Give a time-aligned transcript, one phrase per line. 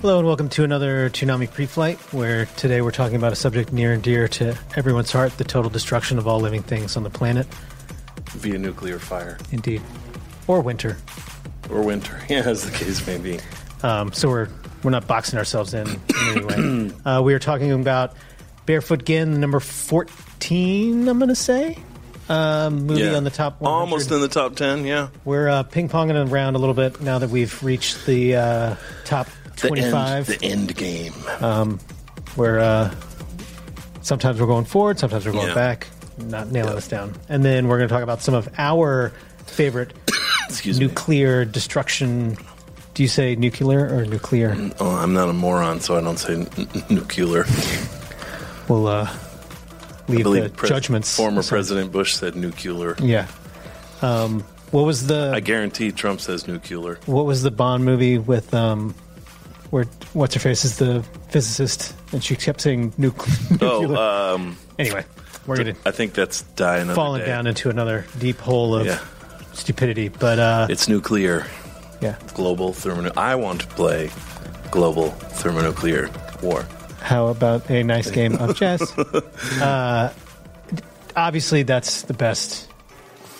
[0.00, 3.92] Hello and welcome to another Toonami Pre-Flight, where today we're talking about a subject near
[3.92, 7.46] and dear to everyone's heart, the total destruction of all living things on the planet.
[8.30, 9.36] Via nuclear fire.
[9.50, 9.82] Indeed.
[10.46, 10.96] Or winter.
[11.68, 13.40] Or winter, yeah, as the case may be.
[13.82, 14.48] Um, so we're,
[14.82, 16.92] we're not boxing ourselves in, in any way.
[17.04, 18.14] Uh, we are talking about
[18.64, 21.76] Barefoot Gen, number 14, I'm going to say?
[22.26, 23.16] Uh, movie yeah.
[23.16, 23.80] on the top 100.
[23.80, 25.08] Almost in the top 10, yeah.
[25.26, 29.26] We're uh, ping-ponging around a little bit now that we've reached the uh, top
[29.68, 30.26] 25.
[30.26, 31.14] The end, the end game.
[31.40, 31.78] Um,
[32.36, 32.94] where uh,
[34.02, 35.54] sometimes we're going forward, sometimes we're going yeah.
[35.54, 35.86] back,
[36.18, 36.74] not nailing yeah.
[36.74, 37.14] this down.
[37.28, 39.12] And then we're going to talk about some of our
[39.46, 39.92] favorite
[40.64, 41.52] nuclear me.
[41.52, 42.36] destruction.
[42.94, 44.54] Do you say nuclear or nuclear?
[44.54, 46.48] Mm, oh, I'm not a moron, so I don't say n-
[46.90, 47.44] nuclear.
[48.68, 49.10] we'll uh,
[50.08, 51.16] leave the pres- judgments.
[51.16, 51.42] Former.
[51.42, 52.96] President Bush said nuclear.
[53.00, 53.26] Yeah.
[54.02, 55.32] Um, what was the?
[55.34, 56.98] I guarantee Trump says nuclear.
[57.06, 58.94] What was the Bond movie with um,
[59.70, 63.58] where what's her face is the physicist and she kept saying nuclear.
[63.62, 63.94] Oh,
[64.34, 65.04] um, anyway,
[65.46, 67.26] we're gonna I think that's another falling day.
[67.26, 68.98] down into another deep hole of Yeah.
[69.52, 70.08] stupidity.
[70.08, 71.46] But uh, It's nuclear.
[72.00, 73.10] yeah, Global thermo.
[73.16, 74.10] I want to play
[74.70, 76.10] global thermonuclear
[76.42, 76.64] war.
[77.00, 78.96] How about a nice game of chess?
[79.60, 80.12] uh,
[81.16, 82.68] obviously, that's the best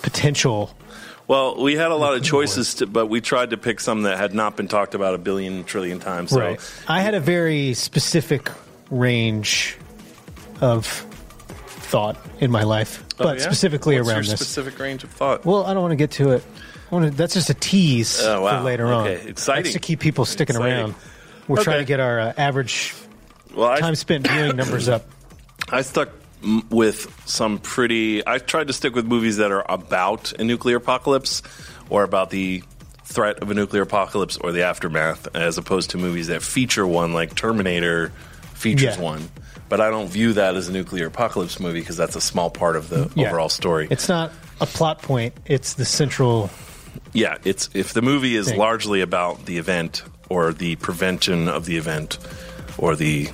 [0.02, 0.74] potential.
[1.30, 4.18] Well, we had a lot of choices, to, but we tried to pick some that
[4.18, 6.30] had not been talked about a billion trillion times.
[6.30, 6.56] So
[6.88, 8.50] I had a very specific
[8.90, 9.76] range
[10.60, 13.44] of thought in my life, Oh, but yeah?
[13.44, 14.40] specifically What's around this.
[14.40, 15.44] specific range of thought.
[15.44, 16.44] well, I don't want to get to it.
[16.90, 18.58] I want to, that's just a tease Oh, wow.
[18.58, 19.06] for later on.
[19.06, 19.62] Okay, exciting.
[19.62, 20.78] That's to keep people sticking Exciting.
[20.80, 20.94] around.
[21.46, 21.62] We're Okay.
[21.64, 22.92] trying to get our uh, average
[23.54, 25.06] well, I, time spent viewing numbers up.
[25.68, 26.08] I stuck
[26.42, 28.26] m- with some pretty.
[28.26, 31.42] I tried to stick with movies that are about a nuclear apocalypse
[31.88, 32.62] or about the
[33.04, 37.12] threat of a nuclear apocalypse or the aftermath, as opposed to movies that feature one,
[37.12, 38.10] like Terminator
[38.54, 39.02] features Yeah.
[39.02, 39.28] one.
[39.68, 42.76] But I don't view that as a nuclear apocalypse movie because that's a small part
[42.76, 43.28] of the Yeah.
[43.28, 43.88] overall story.
[43.90, 46.50] It's not a plot point; it's the central.
[47.12, 48.58] Yeah, it's if the movie is Thing.
[48.58, 52.18] largely about the event or the prevention of the event
[52.78, 53.28] or the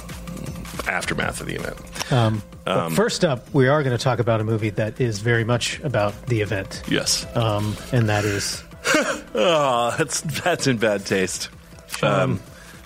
[0.86, 1.76] aftermath of the event.
[2.12, 5.44] Um, But first up, we are going to talk about a movie that is very
[5.44, 7.24] much about the event, Yes.
[7.36, 8.62] um, and that is
[9.34, 11.48] Oh, that's that's in bad taste.
[12.02, 12.40] Um,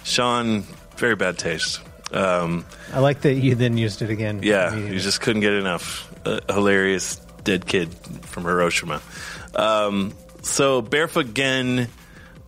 [0.04, 0.64] Sean,
[0.96, 1.80] very bad taste.
[2.12, 4.40] Um, I like that you then used it again.
[4.42, 6.12] yeah, you just couldn't get enough.
[6.50, 7.94] Hilarious dead kid
[8.26, 9.00] from Hiroshima.
[9.54, 10.12] Um,
[10.42, 11.88] so Barefoot Gen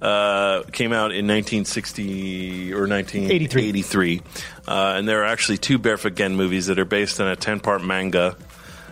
[0.03, 4.22] uh, came out in 1960 or 1983.
[4.66, 7.60] Uh, and there are actually two Barefoot Gen movies that are based on a 10
[7.60, 8.36] part manga.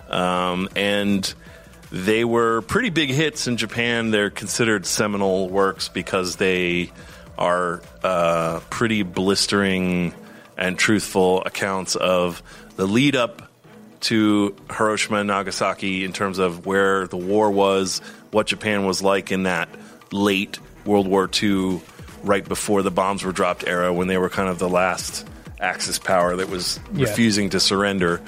[0.08, 1.32] Um, and
[1.92, 4.10] they were pretty big hits in Japan.
[4.10, 6.90] They're considered seminal works because they
[7.38, 10.14] are uh, pretty blistering
[10.56, 12.42] and truthful accounts of
[12.76, 13.50] the lead up
[14.00, 18.00] to Hiroshima and Nagasaki in terms of where the war was,
[18.30, 19.68] what Japan was like in that
[20.12, 21.80] late World War II,
[22.22, 25.26] right before the bombs were dropped era, when they were kind of the last
[25.60, 27.08] Axis power that was Yeah.
[27.08, 28.20] refusing to surrender.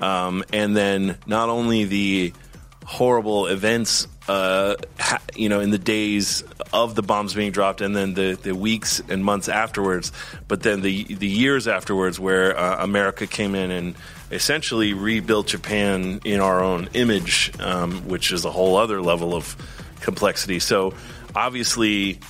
[0.00, 2.32] Um, and then not only the
[2.84, 7.94] horrible events, uh, ha- you know, in the days of the bombs being dropped, and
[7.96, 10.12] then the, the weeks and months afterwards,
[10.48, 13.94] but then the the years afterwards, where uh, America came in and
[14.30, 19.56] essentially rebuilt Japan in our own image, um, which is a whole other level of
[20.00, 20.58] complexity.
[20.58, 20.92] So
[21.34, 22.20] obviously,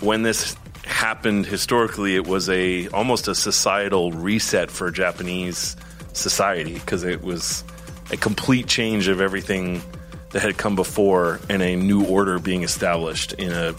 [0.00, 5.76] when this happened historically, it was a almost a societal reset for Japanese
[6.12, 7.64] society because it was
[8.10, 9.82] a complete change of everything
[10.30, 13.74] that had come before and a new order being established in a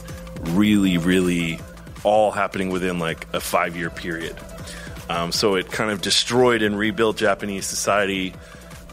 [0.51, 1.59] really, really
[2.03, 4.35] all happening within like a five year period.
[5.09, 8.33] Um, so it kind of destroyed and rebuilt Japanese society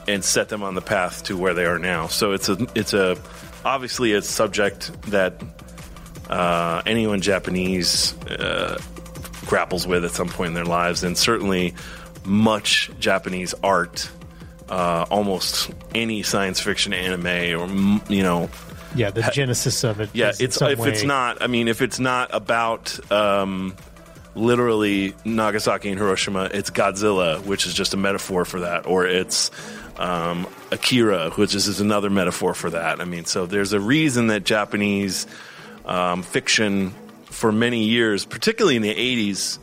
[0.08, 2.08] and set them on the path to where they are now.
[2.08, 3.16] So it's a it's a
[3.64, 5.40] obviously a subject that
[6.30, 8.80] uh, anyone Japanese uh,
[9.46, 11.74] grapples with at some point in their lives, and certainly
[12.24, 14.08] much Japanese art,
[14.68, 17.26] uh, almost any science fiction anime
[17.60, 17.66] or
[18.08, 18.48] you know
[18.94, 20.10] Yeah, the genesis of it.
[20.12, 21.42] yeah, it's if it's not.
[21.42, 23.74] I mean, if it's not about um,
[24.36, 29.50] literally Nagasaki and Hiroshima, it's Godzilla, which is just a metaphor for that, or it's
[29.96, 33.00] um, Akira, which is, is another metaphor for that.
[33.00, 35.26] I mean, so there's a reason that Japanese
[35.90, 36.94] um, fiction
[37.24, 39.58] for many years, particularly in the 80s,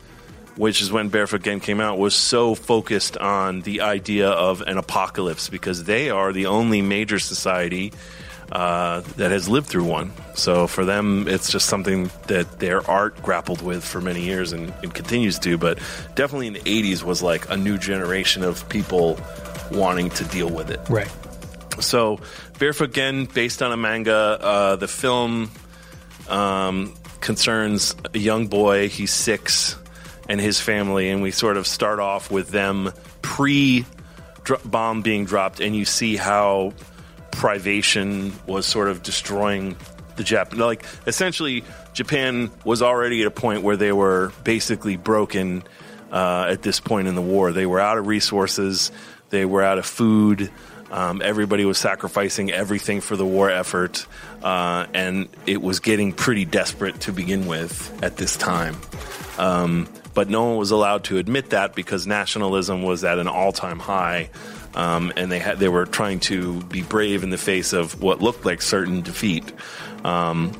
[0.56, 4.76] which is when Barefoot Gen came out, was so focused on the idea of an
[4.76, 7.92] apocalypse because they are the only major society
[8.52, 10.12] uh, that has lived through one.
[10.34, 14.72] So for them, it's just something that their art grappled with for many years and,
[14.82, 15.56] and continues to.
[15.56, 15.78] But
[16.14, 19.18] definitely in the 80s was like a new generation of people
[19.70, 20.80] wanting to deal with it.
[20.88, 21.10] right.
[21.80, 22.18] So,
[22.58, 25.48] Barefoot Gen, based on a manga, uh, the film
[26.28, 28.88] um, concerns a young boy.
[28.88, 29.76] He's six,
[30.28, 32.92] and his family, and we sort of start off with them
[33.22, 33.84] pre
[34.64, 36.72] bomb being dropped, and you see how
[37.30, 39.76] privation was sort of destroying
[40.16, 40.58] the Japan.
[40.58, 41.64] Like essentially,
[41.94, 45.62] Japan was already at a point where they were basically broken
[46.12, 47.52] uh, at this point in the war.
[47.52, 48.92] They were out of resources.
[49.30, 50.50] They were out of food.
[50.90, 54.06] Um, everybody was sacrificing everything for the war effort,
[54.42, 58.76] uh, and it was getting pretty desperate to begin with at this time.
[59.38, 63.78] Um, but no one was allowed to admit that because nationalism was at an all-time
[63.78, 64.30] high,
[64.74, 68.20] um, and they had they were trying to be brave in the face of what
[68.22, 69.52] looked like certain defeat.
[70.04, 70.52] Um,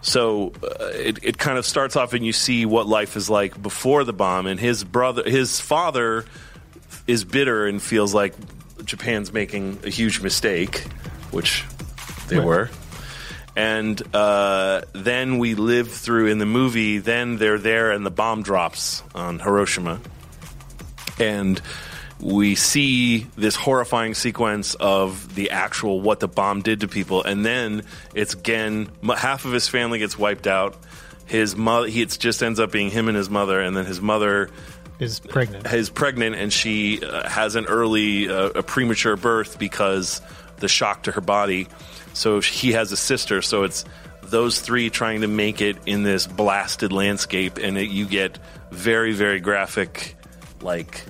[0.00, 3.60] so uh, it, it kind of starts off, and you see what life is like
[3.62, 4.46] before the bomb.
[4.46, 6.24] And his brother, his father,
[7.06, 8.34] is bitter and feels like
[8.84, 10.84] Japan's making a huge mistake,
[11.30, 11.64] which
[12.28, 12.46] they Right.
[12.46, 12.70] were.
[13.56, 16.98] And uh, then we live through in the movie.
[16.98, 20.00] Then they're there, and the bomb drops on Hiroshima,
[21.18, 21.60] and
[22.20, 27.44] we see this horrifying sequence of the actual what the bomb did to people, and
[27.44, 27.82] then
[28.14, 30.76] it's again half of his family gets wiped out.
[31.26, 34.00] His mother, he it's just ends up being him and his mother, and then his
[34.00, 34.50] mother
[34.98, 35.72] Is pregnant.
[35.72, 40.20] is pregnant and she uh, has an early, uh, a premature birth because
[40.58, 41.68] the shock to her body.
[42.12, 43.42] So he has a sister.
[43.42, 43.84] So it's
[44.22, 48.38] those three trying to make it in this blasted landscape, and it, you get
[48.70, 50.16] very, very graphic,
[50.60, 51.04] like.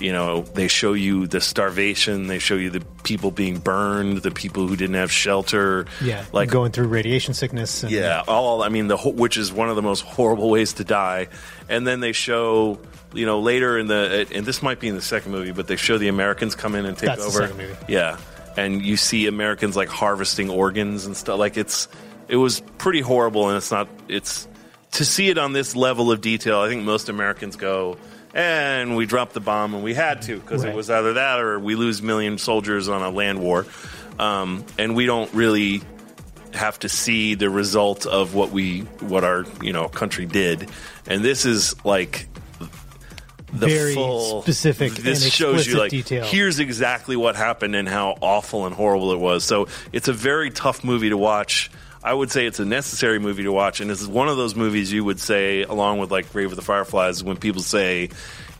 [0.00, 2.26] You know, they show you the starvation.
[2.26, 5.86] They show you the people being burned, the people who didn't have shelter.
[6.02, 7.82] Yeah, like going through radiation sickness.
[7.82, 10.84] And, yeah, all I mean, the which is one of the most horrible ways to
[10.84, 11.28] die.
[11.68, 12.80] And then they show,
[13.12, 15.66] you know, later in the uh, and this might be in the second movie, but
[15.66, 17.30] they show the Americans come in and take over.
[17.30, 17.76] second movie.
[17.86, 18.18] Yeah,
[18.56, 21.38] and you see Americans like harvesting organs and stuff.
[21.38, 21.88] Like it's
[22.28, 23.88] it was pretty horrible, and it's not.
[24.08, 24.48] It's
[24.92, 26.60] to see it on this level of detail.
[26.60, 27.98] I think most Americans go.
[28.34, 30.72] And we dropped the bomb, and we had to because Right.
[30.72, 33.66] it was either that or we lose a million soldiers on a land war,
[34.18, 35.82] um, and we don't really
[36.52, 40.68] have to see the result of what we what our you know country did
[41.06, 42.26] and this is like
[43.52, 46.24] the Very full specific this shows you like detail.
[46.24, 50.50] here's exactly what happened and how awful and horrible it was so it's a very
[50.50, 51.70] tough movie to watch
[52.02, 54.54] I would say it's a necessary movie to watch, and this is one of those
[54.54, 58.08] movies you would say, along with like Grave of the Fireflies, when people say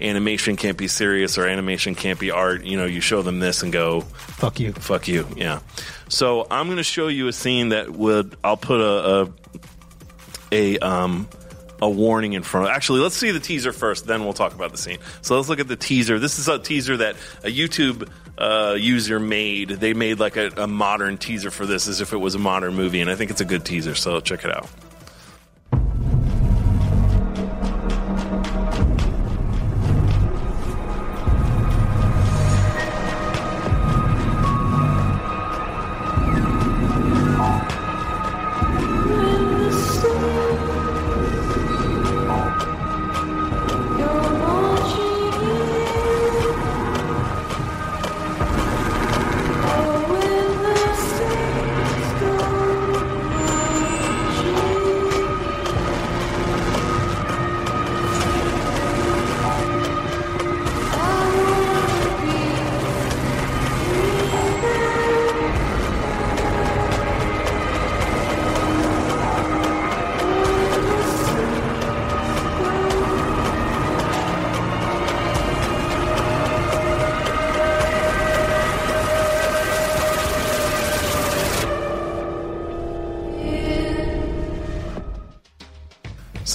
[0.00, 3.62] animation can't be serious or animation can't be art, you know, you show them this
[3.62, 4.72] and go, Fuck you.
[4.72, 5.26] Fuck you.
[5.36, 5.60] Yeah.
[6.08, 9.32] So I'm going to show you a scene that would I'll put a
[10.52, 11.28] a, a um
[11.82, 12.74] a warning in front of.
[12.74, 14.98] Actually, let's see the teaser first, then we'll talk about the scene.
[15.22, 16.18] So let's look at the teaser.
[16.18, 18.08] This is a teaser that a YouTube
[18.40, 19.68] uh, user made.
[19.68, 22.74] They made like a, a modern teaser for this, as if it was a modern
[22.74, 23.94] movie, and I think it's a good teaser.
[23.94, 24.68] So check it out.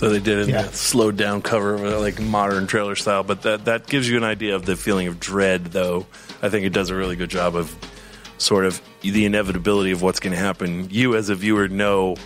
[0.05, 0.59] So they did it Yeah.
[0.59, 3.23] in a slowed down cover, of like modern trailer style.
[3.23, 5.71] But that that gives you an idea of the feeling of dread.
[5.71, 6.05] Though
[6.43, 7.75] I think it does a really good job of
[8.37, 10.89] sort of the inevitability of what's going to happen.
[10.91, 12.17] You as a viewer know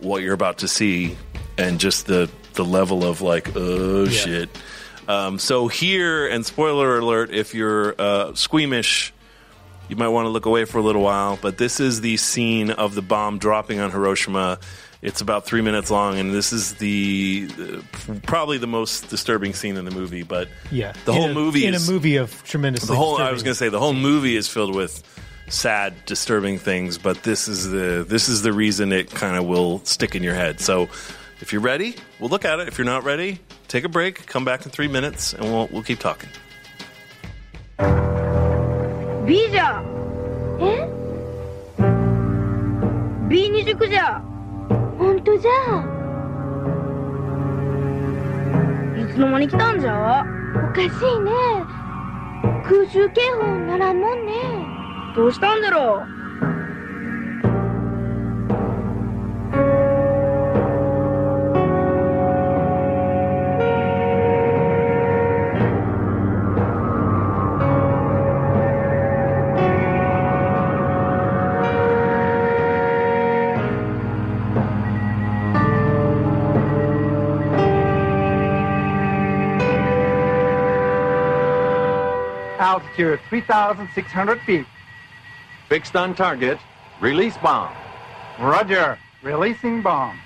[0.00, 1.18] what you're about to see,
[1.58, 4.48] and just the the level of like oh shit.
[5.06, 9.12] Um, so here, and spoiler alert, if you're uh, squeamish
[9.88, 11.38] you might want to look away for a little while.
[11.42, 14.58] But this is the scene of the bomb dropping on Hiroshima.
[15.02, 19.76] It's about three minutes long, and this is the uh, probably the most disturbing scene
[19.76, 20.22] in the movie.
[20.22, 22.84] But yeah, the in whole a, movie in is, a movie of tremendous.
[22.84, 25.02] The whole I was going to say the whole movie is filled with
[25.48, 29.84] sad, disturbing things, but this is the this is the reason it kind of will
[29.84, 30.60] stick in your head.
[30.60, 30.88] So
[31.40, 32.68] if you're ready, we'll look at it.
[32.68, 34.26] If you're not ready, take a break.
[34.26, 36.30] Come back in three minutes, and we'll we'll keep talking.
[39.26, 39.84] Visa.
[40.60, 40.86] Eh?
[43.28, 43.66] Beanies
[45.24, 45.50] 当じゃ
[49.00, 50.24] いつの間に来たんじゃ？
[50.54, 50.88] おかしい
[51.20, 51.30] ね。
[52.64, 54.32] 空襲警報ならんもんね。
[55.16, 56.71] どうしたんだろう？
[82.82, 84.66] Altitude 3,600 feet.
[85.68, 86.58] Fixed on target.
[87.00, 87.72] Release bomb.
[88.40, 88.98] Roger.
[89.22, 90.18] Releasing bomb.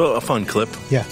[0.00, 0.70] So a fun clip.
[0.88, 1.04] Yeah.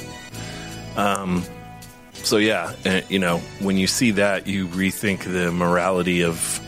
[2.14, 6.58] So yeah, uh, you know, when you see that, you rethink the morality of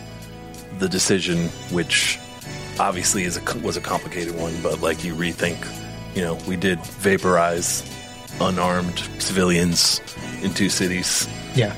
[0.78, 2.18] the decision, which
[2.78, 5.66] obviously is a, was a complicated one, but like you rethink,
[6.14, 7.90] you know, we did vaporize
[8.38, 10.02] unarmed civilians
[10.42, 11.26] in two cities.
[11.54, 11.74] Yeah.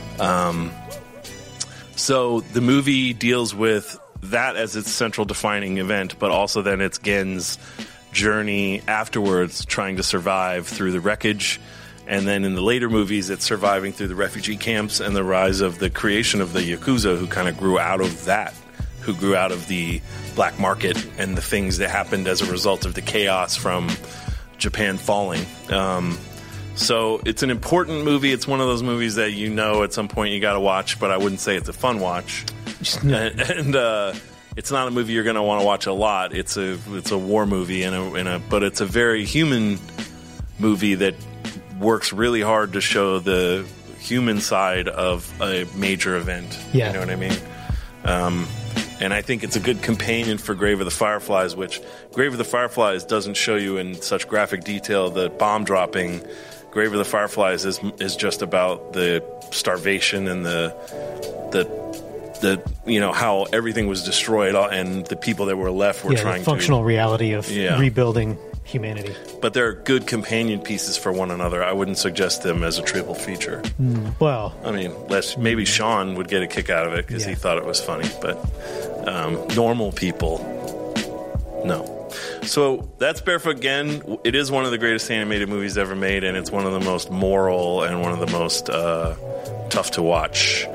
[1.95, 6.99] So the movie deals with that as its central defining event, but also then it's
[6.99, 7.59] Gen's
[8.13, 11.61] journey afterwards, trying to survive through the wreckage.
[12.07, 15.61] And then in the later movies, it's surviving through the refugee camps and the rise
[15.61, 18.55] of the creation of the Yakuza, who kind of grew out of that,
[19.01, 20.01] who grew out of the
[20.35, 23.89] black market and the things that happened as a result of the chaos from
[24.59, 25.45] Japan falling.
[25.71, 26.19] Um,
[26.75, 28.33] so it's an important movie.
[28.33, 30.99] It's one of those movies that you know at some point you got to watch,
[30.99, 32.45] but I wouldn't say it's a fun watch.
[33.03, 34.15] and, and uh,
[34.57, 36.35] it's not a movie you're going to want to watch a lot.
[36.35, 39.79] It's a it's a war movie, and a, and a but it's a very human
[40.59, 41.15] movie that
[41.81, 43.67] works really hard to show the
[43.99, 46.59] human side of a major event.
[46.73, 46.89] Yeah.
[46.89, 47.37] you know what I mean.
[48.05, 48.47] Um,
[49.01, 51.81] and I think it's a good companion for Grave of the Fireflies, which
[52.13, 55.11] Grave of the Fireflies doesn't show you in such graphic detail.
[55.11, 56.25] The bomb dropping,
[56.71, 60.69] Grave of the Fireflies is is just about the starvation and the
[61.53, 61.82] the
[62.43, 66.11] the you know how everything was destroyed uh, and the people that were left were
[66.13, 66.85] yeah, the trying functional to.
[66.85, 67.79] reality of Yeah.
[67.81, 69.15] rebuilding humanity.
[69.41, 71.65] But they're good companion pieces for one another.
[71.65, 73.61] I wouldn't suggest them as a triple feature.
[74.21, 77.35] Well, I mean, less, maybe Sean would get a kick out of it because he
[77.35, 78.37] thought it was funny, but
[79.09, 80.39] um, normal people,
[81.65, 81.99] no.
[82.43, 84.19] So that's Barefoot Gen.
[84.25, 86.81] It is one of the greatest animated movies ever made, and it's one of the
[86.81, 89.15] most moral and one of the most uh,
[89.71, 90.67] tough to watch.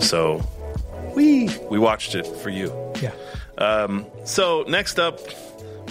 [0.00, 0.40] So
[1.14, 2.72] we we watched it for you.
[3.00, 3.12] yeah.
[3.58, 5.20] Um, so next up,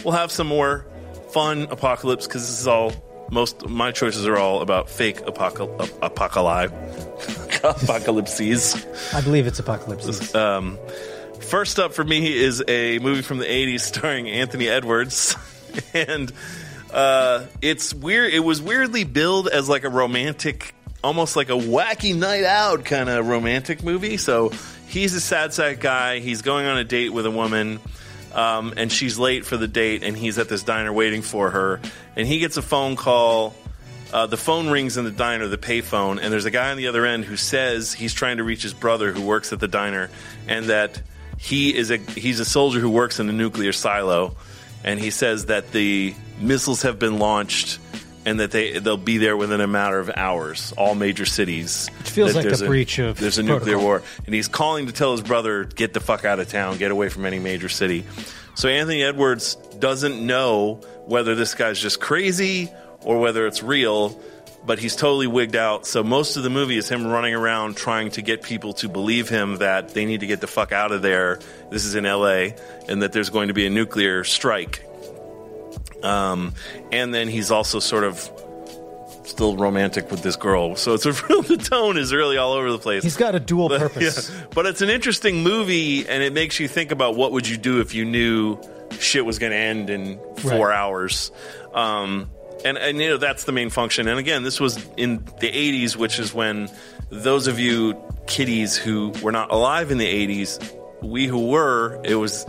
[0.03, 0.85] we'll have some more
[1.31, 2.91] fun apocalypse because this is all
[3.31, 6.73] most my choices are all about fake apocal- ap- apocalypse
[7.63, 8.85] apocalypses.
[9.13, 10.35] I believe it's apocalypses.
[10.35, 10.77] Um,
[11.39, 15.35] first up for me is a movie from the '80s starring Anthony Edwards,
[15.93, 16.31] and
[16.91, 18.33] uh, it's weird.
[18.33, 23.09] It was weirdly billed as like a romantic, almost like a wacky night out kind
[23.09, 24.17] of romantic movie.
[24.17, 24.51] So
[24.93, 26.19] he's a sad sack guy.
[26.19, 27.79] He's going on a date with a woman.
[28.31, 31.79] Um, and she's late for the date, and he's at this diner waiting for her.
[32.15, 33.53] And he gets a phone call.
[34.11, 36.87] Uh, the phone rings in the diner, the payphone, and there's a guy on the
[36.87, 40.09] other end who says he's trying to reach his brother who works at the diner,
[40.47, 41.01] and that
[41.39, 44.35] he is a he's a soldier who works in a nuclear silo,
[44.83, 47.79] and he says that the missiles have been launched,
[48.25, 51.89] and that they they'll be there within a matter of hours, all major cities.
[51.99, 53.83] It feels like a breach of there's a nuclear protocol.
[53.83, 56.91] war, and he's calling to tell his brother get the fuck out of town, get
[56.91, 58.05] away from any major city.
[58.55, 62.69] So Anthony Edwards doesn't know whether this guy's just crazy
[63.01, 64.17] or whether it's real,
[64.65, 65.85] but he's totally wigged out.
[65.85, 69.27] So most of the movie is him running around trying to get people to believe
[69.27, 71.39] him that they need to get the fuck out of there.
[71.69, 72.49] This is in LA,
[72.87, 74.85] and that there's going to be a nuclear strike.
[76.03, 76.53] Um,
[76.91, 78.29] and then he's also sort of
[79.25, 80.75] still romantic with this girl.
[80.75, 83.03] So it's a real, the tone is really all over the place.
[83.03, 84.29] He's got a dual But, purpose.
[84.29, 84.45] yeah.
[84.53, 87.79] But it's an interesting movie, and it makes you think about what would you do
[87.79, 88.57] if you knew
[88.99, 90.77] shit was going to end in four Right.
[90.77, 91.31] hours.
[91.73, 92.29] Um,
[92.65, 94.07] and, and you know that's the main function.
[94.07, 96.69] And again, this was in the '80s, which is when
[97.09, 97.95] those of you
[98.27, 100.61] kiddies who were not alive in the '80s,
[101.01, 102.45] we who were, it was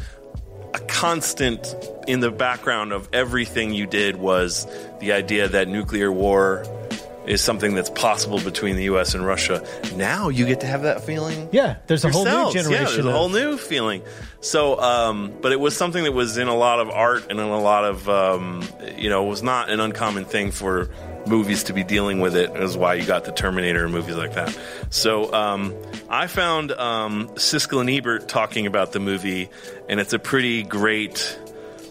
[0.74, 1.74] a constant
[2.08, 4.66] in the background of everything you did was
[4.98, 6.64] the idea that nuclear war
[7.26, 9.14] is something that's possible between the U.S.
[9.14, 9.66] and Russia.
[9.94, 11.48] Now you get to have that feeling.
[11.52, 12.72] Yeah, there's a whole new generation.
[12.72, 14.02] Yeah, there's a whole new feeling.
[14.40, 17.46] So, um, but it was something that was in a lot of art and in
[17.46, 18.62] a lot of, um,
[18.98, 20.90] you know, it was not an uncommon thing for
[21.26, 22.50] movies to be dealing with it.
[22.56, 24.58] Is why you got the Terminator and movies like that.
[24.90, 25.74] So, um,
[26.08, 29.50] I found um, Siskel and Ebert talking about the movie,
[29.88, 31.38] and it's a pretty great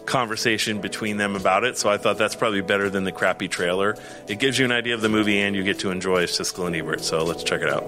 [0.06, 1.78] conversation between them about it.
[1.78, 3.96] So I thought that's probably better than the crappy trailer.
[4.28, 6.76] It gives you an idea of the movie, and you get to enjoy Siskel and
[6.76, 7.02] Ebert.
[7.02, 7.84] So let's check it out.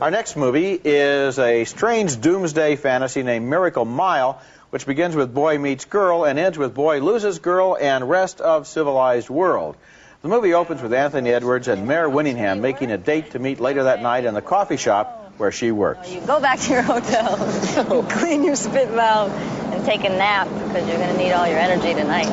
[0.00, 4.40] Our next movie is a strange doomsday fantasy named Miracle Mile,
[4.70, 8.66] which begins with boy meets girl and ends with boy loses girl and rest of
[8.66, 9.76] civilized world.
[10.22, 13.84] The movie opens with Anthony Edwards and Mare Winningham making a date to meet later
[13.84, 16.10] that night in the coffee shop where she works.
[16.10, 20.86] You go back to your hotel, clean your spit valve, and take a nap because
[20.86, 22.28] you're going to need all your energy tonight.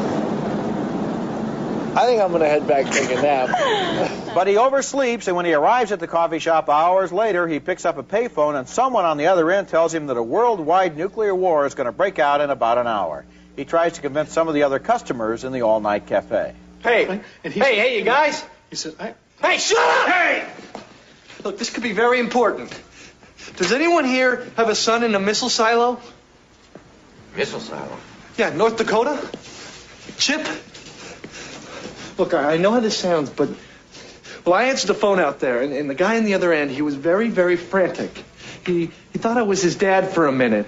[1.98, 4.24] I think I'm going to head back take a nap.
[4.38, 7.86] But he oversleeps, and when he arrives at the coffee shop hours later, he picks
[7.86, 11.34] up a payphone, and someone on the other end tells him that a worldwide nuclear
[11.34, 13.26] war is going to break out in about an hour.
[13.56, 16.54] He tries to convince some of the other customers in the all-night cafe.
[16.84, 18.46] Hey, hey, hey, you guys.
[18.70, 19.16] He said, I...
[19.42, 20.08] Hey, shut up!
[20.08, 20.48] Hey!
[21.44, 22.80] Look, this could be very important.
[23.56, 26.00] Does anyone here have a son in a missile silo?
[27.36, 27.98] Missile silo.
[28.38, 29.18] Yeah, North Dakota?
[30.18, 30.48] Chip?
[32.18, 33.50] Look, I I know how this sounds, but.
[34.46, 36.72] Well, I answered the phone out there, and, and the guy on the other end,
[36.72, 38.24] he was very, very frantic.
[38.66, 40.68] He, he thought I was his dad for a minute.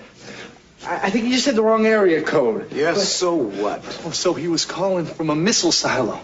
[0.85, 2.73] I, I think he just had the wrong area code.
[2.73, 3.79] Yes, so what?
[4.05, 6.19] Oh, so he was calling from a missile silo.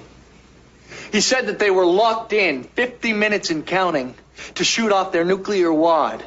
[1.13, 4.15] He said that they were locked in 50 minutes and counting
[4.55, 6.23] to shoot off their nuclear wad.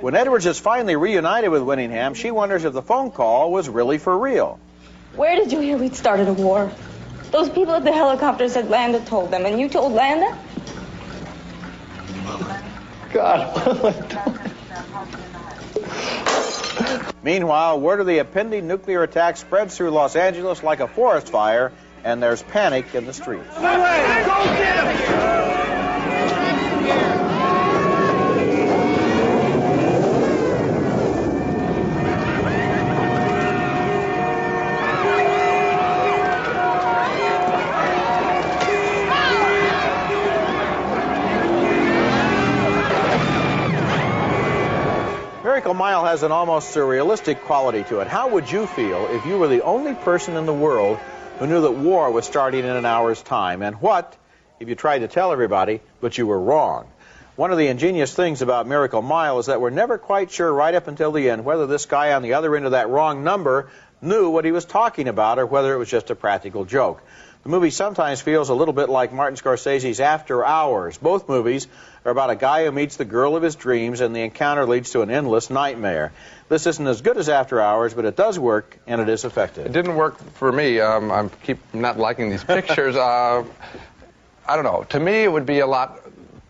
[0.00, 3.98] When Edwards is finally reunited with Winningham, she wonders if the phone call was really
[3.98, 4.60] for real.
[5.16, 6.70] Where did you hear we'd started a war?
[7.30, 10.36] Those people at the helicopter said Landa told them, and you told Landa?
[13.12, 13.56] God,
[17.22, 21.70] Meanwhile, word of the impending nuclear attack spreads through Los Angeles like a forest fire,
[22.02, 23.54] and there's panic in the streets.
[45.70, 48.08] Miracle Mile has an almost surrealistic quality to it.
[48.08, 50.98] How would you feel if you were the only person in the world
[51.38, 53.62] who knew that war was starting in an hour's time?
[53.62, 54.16] And what
[54.58, 56.88] if you tried to tell everybody, but you were wrong?
[57.36, 60.74] One of the ingenious things about Miracle Mile is that we're never quite sure right
[60.74, 63.70] up until the end whether this guy on the other end of that wrong number
[64.02, 67.00] knew what he was talking about or whether it was just a practical joke.
[67.44, 70.98] The movie sometimes feels a little bit like Martin Scorsese's After Hours.
[70.98, 71.68] Both movies
[72.04, 74.90] are about a guy who meets the girl of his dreams and the encounter leads
[74.90, 76.12] to an endless nightmare.
[76.48, 79.66] This isn't as good as After Hours, but it does work and it is effective.
[79.66, 80.80] It didn't work for me.
[80.80, 82.96] Um, I keep not liking these pictures.
[82.96, 83.44] uh,
[84.46, 84.84] I don't know.
[84.90, 86.00] To me, it would be a lot.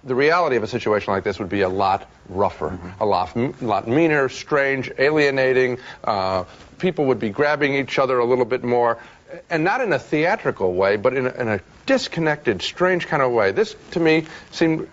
[0.05, 3.51] The reality of a situation like this would be a lot rougher, a lot, a
[3.61, 5.79] lot meaner, strange, alienating.
[6.03, 6.45] Uh,
[6.79, 8.99] people would be grabbing each other a little bit more,
[9.51, 13.33] and not in a theatrical way, but in a, in a disconnected, strange kind of
[13.33, 13.53] way.
[13.53, 14.89] This, to me, seemed.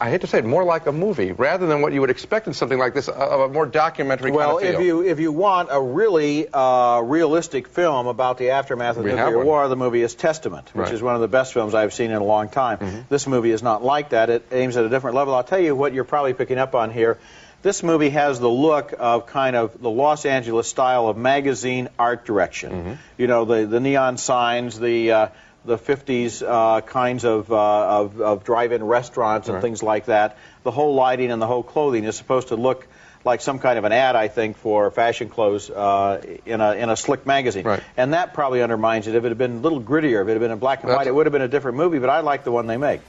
[0.00, 2.46] I hate to say it, more like a movie rather than what you would expect
[2.46, 5.32] in something like this, of a more documentary Well, kind of if you if you
[5.32, 9.76] want a really uh, realistic film about the aftermath of We the nuclear war, the
[9.76, 10.94] movie is Testament, which Right.
[10.94, 13.06] Is one of the best films I've seen in a long time.
[13.08, 14.30] This movie is not like that.
[14.30, 15.34] It aims at a different level.
[15.34, 17.18] I'll tell you what you're probably picking up on here.
[17.60, 22.24] This movie has the look of kind of the Los Angeles style of magazine art
[22.24, 22.70] direction.
[22.70, 22.92] Mm-hmm.
[23.18, 25.28] You know, the the neon signs, the uh,
[25.64, 27.56] the 50s uh, kinds of, uh,
[28.00, 29.62] of, of drive-in restaurants and Right.
[29.62, 30.38] things like that.
[30.62, 32.86] The whole lighting and the whole clothing is supposed to look
[33.24, 36.88] like some kind of an ad, I think, for fashion clothes uh, in a in
[36.88, 37.64] a slick magazine.
[37.64, 37.82] Right.
[37.96, 39.14] And that probably undermines it.
[39.16, 41.06] If it had been a little grittier, if it had been in black and white,
[41.08, 41.98] it would have been a different movie.
[41.98, 43.00] But I like the one they make.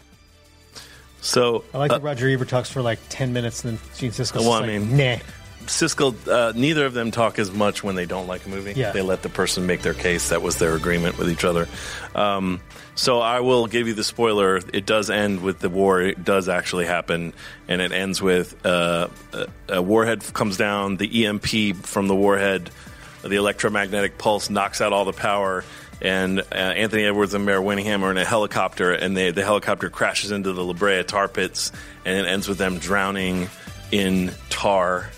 [1.21, 4.11] So I like uh, that Roger Ebert talks for like 10 minutes and then Gene
[4.11, 5.17] Siskel's Well, just I like, mean- nah.
[5.69, 8.73] Siskel, uh, neither of them talk as much when they don't like a movie.
[8.75, 8.91] Yeah.
[8.91, 10.29] They let the person make their case.
[10.29, 11.67] That was their agreement with each other.
[12.15, 12.59] Um,
[12.95, 14.57] so I will give you the spoiler.
[14.57, 16.01] It does end with the war.
[16.01, 17.33] It does actually happen,
[17.67, 20.97] and it ends with uh, a, a warhead comes down.
[20.97, 22.71] The EMP from the warhead,
[23.21, 25.63] the electromagnetic pulse, knocks out all the power.
[26.01, 29.89] And uh, Anthony Edwards and Mare Winningham are in a helicopter, and they, the helicopter
[29.89, 31.71] crashes into the La Brea tar pits,
[32.05, 33.49] and it ends with them drowning
[33.91, 35.09] in tar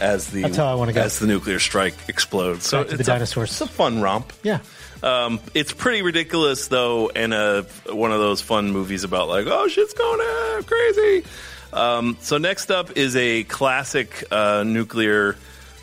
[0.00, 1.00] as the That's how I wanna go.
[1.02, 2.66] as the nuclear strike explodes.
[2.66, 3.50] So Back to the it's a- dinosaurs.
[3.50, 4.32] it's a fun romp.
[4.42, 4.58] Yeah.
[5.02, 9.66] Um, it's pretty ridiculous though, and a one of those fun movies about like, oh
[9.68, 11.24] shit's going uh, crazy.
[11.72, 15.36] Um, so next up is a classic uh, nuclear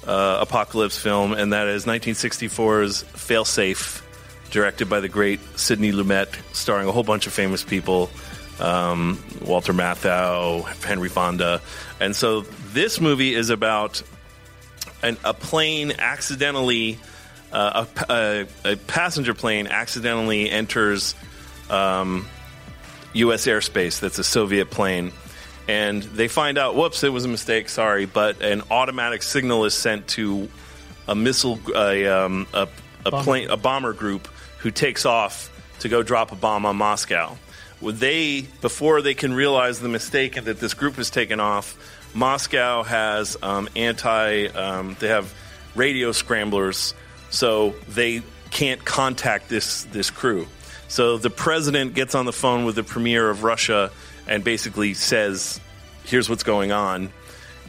[0.08, 4.02] uh, apocalypse film, and that is 1964's Failsafe,
[4.52, 8.10] directed by the great Sidney Lumet, starring a whole bunch of famous people.
[8.60, 11.62] Um, Walter Matthau, Henry Fonda,
[12.02, 12.42] and so
[12.74, 14.02] this movie is about
[15.02, 17.00] an, a plane accidentally,
[17.52, 18.14] uh, a,
[18.66, 21.16] a, a passenger plane accidentally enters
[21.70, 22.28] um,
[23.14, 23.46] U.S.
[23.48, 24.00] airspace.
[24.00, 25.12] That's a Soviet plane,
[25.68, 27.70] and they find out, whoops, it was a mistake.
[27.70, 30.50] Sorry, but an automatic signal is sent to
[31.08, 32.68] a missile, a, um, a,
[33.06, 33.24] a Bomber.
[33.24, 34.28] plane, a bomber group
[34.60, 37.38] who takes off to go drop a bomb on Moscow.
[37.82, 41.78] Would they, before they can realize the mistake and that this group has taken off,
[42.14, 45.34] Moscow has um, anti, um, they have
[45.76, 46.94] radio scramblers,
[47.30, 50.48] so they can't contact this this crew.
[50.88, 53.92] So the president gets on the phone with the premier of Russia
[54.28, 55.60] and basically says,
[56.04, 57.12] "Here's what's going on,"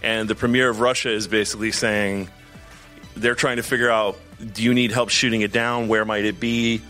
[0.03, 2.31] and the premier of Russia is basically saying,
[3.17, 4.19] they're trying to figure out
[4.53, 5.89] do you need help shooting it down?
[5.89, 6.81] Where might it be?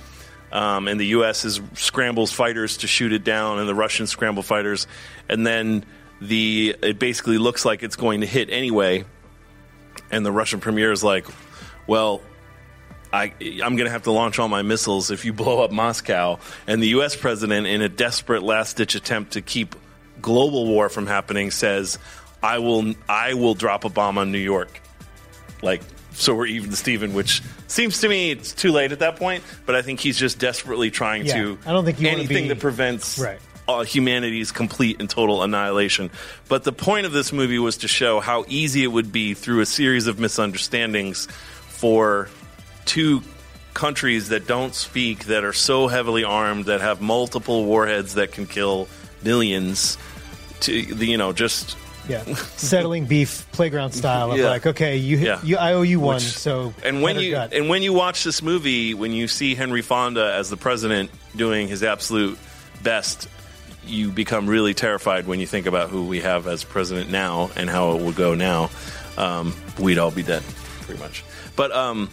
[0.53, 1.45] Um, and the U.S.
[1.45, 4.87] is scrambles fighters to shoot it down, and the Russians scramble fighters,
[5.29, 5.85] and then
[6.21, 9.05] the it basically looks like it's going to hit anyway.
[10.11, 11.27] and the Russian premier is like,
[11.87, 12.21] "Well,
[13.13, 16.39] I, I'm going to have to launch all my missiles if you blow up Moscow."
[16.67, 17.17] And the U.S.
[17.17, 19.75] president, in a desperate last-ditch attempt to keep
[20.23, 21.99] global war from happening, says,
[22.43, 24.81] "I will, I will drop a bomb on New York."
[25.63, 29.43] Like, so we're even, Steven, which seems to me it's too late at that point.
[29.67, 31.59] But I think he's just desperately trying Yeah, to.
[31.67, 33.39] I don't think you anything be- that prevents Right.
[33.79, 36.11] Uh, humanity's complete and total annihilation.
[36.49, 39.61] But the point of this movie was to show how easy it would be through
[39.61, 41.27] a series of misunderstandings
[41.69, 42.29] for
[42.85, 43.23] two
[43.75, 48.47] countries that don't speak, that are so heavily armed, that have multiple warheads that can
[48.47, 48.89] kill
[49.23, 49.97] millions,
[50.61, 51.77] to you know just
[52.09, 52.25] Yeah,
[52.57, 54.49] settling beef playground style of Yeah.
[54.49, 55.39] like, okay, you, Yeah.
[55.45, 57.53] you, I owe you one, Which- so and when you gut.
[57.53, 61.69] and when you watch this movie, when you see Henry Fonda as the president doing
[61.69, 62.37] his absolute
[62.83, 63.29] best,
[63.87, 67.69] you become really terrified when you think about who we have as president now and
[67.69, 68.71] how it will go now.
[69.17, 70.43] Um, we'd all be dead,
[70.83, 71.25] pretty much.
[71.57, 72.11] But um,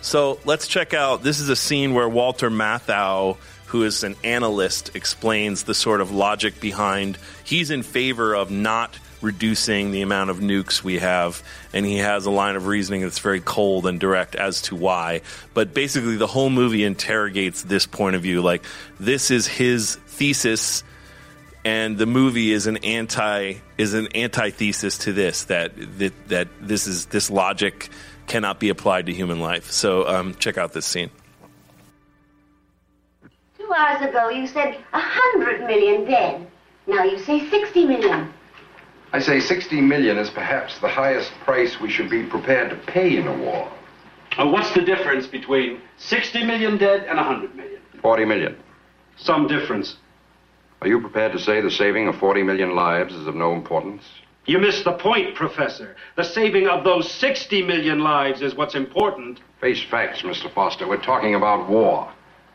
[0.00, 1.22] so let's check out.
[1.22, 6.10] This is a scene where Walter Matthau, who is an analyst, explains the sort of
[6.10, 7.18] logic behind.
[7.42, 12.26] He's in favor of not reducing the amount of nukes we have, and he has
[12.26, 15.22] a line of reasoning that's very cold and direct as to why.
[15.54, 18.42] But basically, the whole movie interrogates this point of view.
[18.42, 18.64] Like
[19.00, 20.84] this is his thesis
[21.64, 26.86] and the movie is an anti is an antithesis to this that that, that this
[26.86, 27.88] is this logic
[28.26, 29.70] cannot be applied to human life.
[29.70, 31.10] So um, check out this scene.
[33.58, 36.46] Two hours ago, you said a hundred million dead.
[36.86, 38.32] Now you say sixty million.
[39.14, 43.16] I say 60 million is perhaps the highest price we should be prepared to pay
[43.16, 43.70] in a war.
[44.36, 47.80] Uh, what's the difference between 60 million dead and 100 million?
[48.02, 48.56] 40 million.
[49.16, 49.98] Some difference.
[50.84, 54.02] Are you prepared to say the saving of 40 million lives is of no importance?
[54.44, 55.96] You missed the point, Professor.
[56.16, 59.40] The saving of those 60 million lives is what's important.
[59.62, 60.52] Face facts, Mr.
[60.52, 60.86] Foster.
[60.86, 62.12] We're talking about war.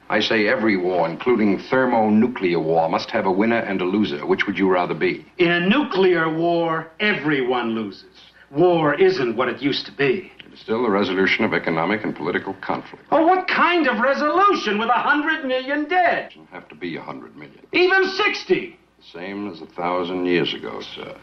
[0.09, 4.23] I say every war, including thermonuclear war, must have a winner and a loser.
[4.27, 5.25] Which would you rather be?
[5.39, 8.13] In a nuclear war, everyone loses.
[8.51, 10.31] War isn't what it used to be.
[10.61, 13.05] Still the resolution of economic and political conflict.
[13.11, 16.29] Oh, what kind of resolution with a 100 million dead?
[16.29, 17.65] Doesn't have to be a hundred million.
[17.71, 18.77] Even 60.
[18.97, 21.15] The same as a thousand years ago, sir.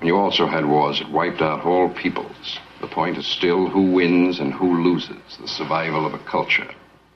[0.00, 2.58] And you also had wars that wiped out whole peoples.
[2.80, 6.70] The point is still who wins and who loses, the survival of a culture.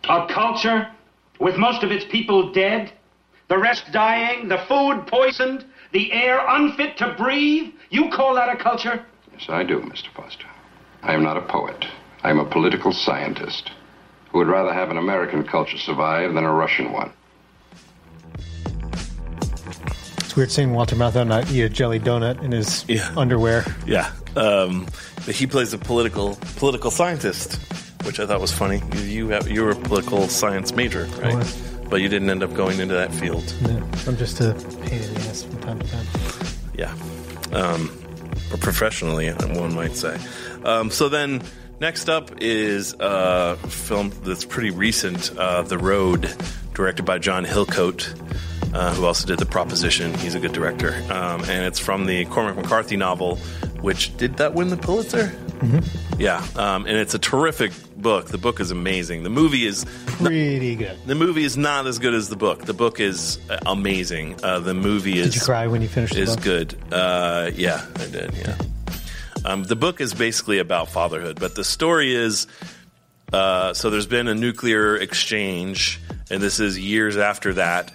[0.05, 0.88] A culture
[1.38, 2.92] with most of its people dead,
[3.48, 7.72] the rest dying, the food poisoned, the air unfit to breathe.
[7.90, 9.05] You call that a culture?
[9.33, 10.09] Yes, I do, Mr.
[10.14, 10.46] Foster.
[11.03, 11.87] I am not a poet.
[12.23, 13.71] I am a political scientist
[14.31, 17.13] who would rather have an American culture survive than a Russian one.
[20.31, 22.85] it's weird seeing Walter Matthau not eat a jelly donut in his
[23.17, 23.65] underwear.
[23.85, 24.87] Yeah, um,
[25.27, 27.57] but he plays a political political scientist,
[28.05, 28.81] which I thought was funny.
[28.93, 31.45] You you, have, you were a political science major, right?
[31.89, 33.53] But you didn't end up going into that field.
[33.63, 36.07] Yeah, I'm just a pain in the ass from time to time.
[36.75, 36.95] Yeah.
[37.53, 37.91] Um,
[38.53, 40.17] or professionally, one might say.
[40.64, 41.42] Um, so then,
[41.81, 46.33] next up is a film that's pretty recent uh, The Road,
[46.75, 50.14] directed by John Hillcoat, uh, who also did The Proposition.
[50.14, 50.94] He's a good director.
[51.11, 53.37] Um, and it's from the Cormac McCarthy novel,
[53.81, 55.33] which did that win the Pulitzer?
[56.18, 58.29] Yeah, um, and it's a terrific book.
[58.29, 59.25] The book is amazing.
[59.25, 60.96] The movie is Pretty good.
[61.05, 62.64] the movie is not as good as the book.
[62.64, 64.37] The book is uh, amazing.
[64.42, 66.75] Uh, the movie is Did you cry when you finished the is good.
[66.90, 68.33] Uh, yeah, I did.
[68.35, 68.57] Yeah.
[69.44, 72.46] Um, the book is basically about fatherhood, but the story is
[73.33, 76.00] uh, so there's been a nuclear exchange,
[76.31, 77.92] and this is years after that,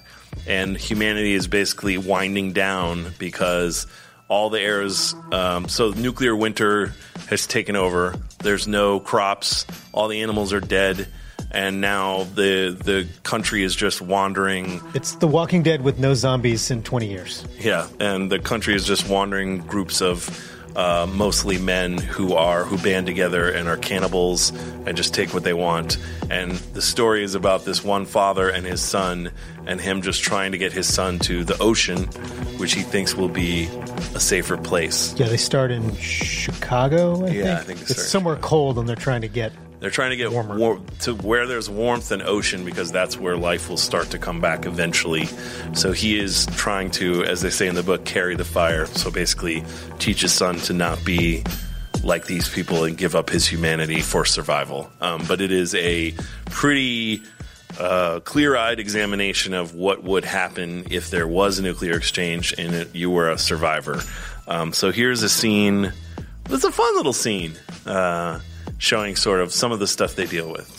[0.48, 3.86] and humanity is basically winding down because
[4.28, 5.14] all the airs.
[5.32, 6.94] Um, so nuclear winter
[7.28, 8.16] has taken over.
[8.40, 9.66] There's no crops.
[9.92, 11.08] All the animals are dead,
[11.52, 14.82] and now the the country is just wandering.
[14.94, 17.46] It's The Walking Dead with no zombies in 20 years.
[17.60, 20.30] Yeah, and the country is just wandering groups of
[20.76, 24.52] uh, mostly men who are who band together and are cannibals
[24.86, 25.98] and just take what they want.
[26.30, 29.32] And the story is about this one father and his son,
[29.66, 32.04] and him just trying to get his son to the ocean,
[32.58, 33.66] which he thinks will be
[34.16, 35.14] a safer place.
[35.18, 37.48] Yeah, they start in Chicago, I Yeah, think.
[37.60, 39.52] I think it's somewhere cold, and they're trying to get.
[39.80, 43.70] They're trying to get war- to where there's warmth and ocean because that's where life
[43.70, 45.28] will start to come back eventually.
[45.74, 48.86] So he is trying to, as they say in the book, carry the fire.
[48.88, 49.64] So basically,
[50.00, 51.44] teach his son to not be
[52.04, 54.90] like these people and give up his humanity for survival.
[55.02, 56.14] Um, but it is a
[56.46, 57.22] pretty
[57.80, 62.96] uh, clear-eyed examination of what would happen if there was a nuclear exchange and it,
[62.96, 64.02] you were a survivor.
[64.48, 65.92] Um, so here's a scene.
[66.50, 67.56] It's a fun little scene.
[67.86, 68.40] uh,
[68.78, 70.70] showing sort of some of the stuff they deal with.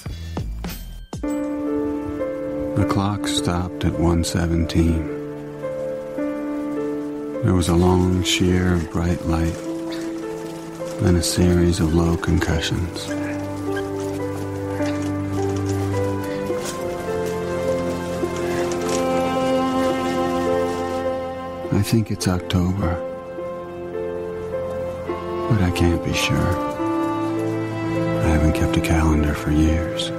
[2.76, 5.16] The clock stopped at 117.
[7.42, 9.56] There was a long sheer of bright light,
[11.00, 13.08] then a series of low concussions.
[21.72, 23.00] I think it's October,
[25.48, 26.75] but I can't be sure.
[28.56, 30.10] Kept a calendar for years.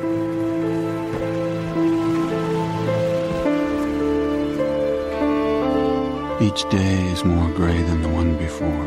[6.40, 8.86] Each day is more gray than the one before.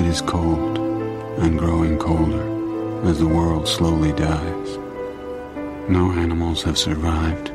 [0.00, 0.78] It is cold
[1.38, 2.46] and growing colder
[3.06, 4.78] as the world slowly dies.
[5.88, 7.50] No animals have survived,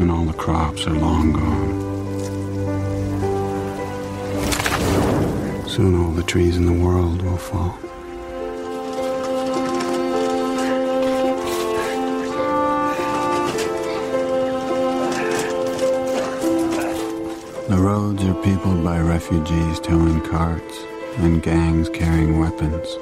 [0.00, 1.90] and all the crops are long gone.
[5.68, 7.78] Soon all the trees in the world will fall.
[17.70, 20.82] The roads are peopled by refugees towing carts
[21.18, 22.96] and gangs carrying weapons,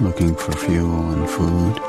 [0.00, 1.87] looking for fuel and food.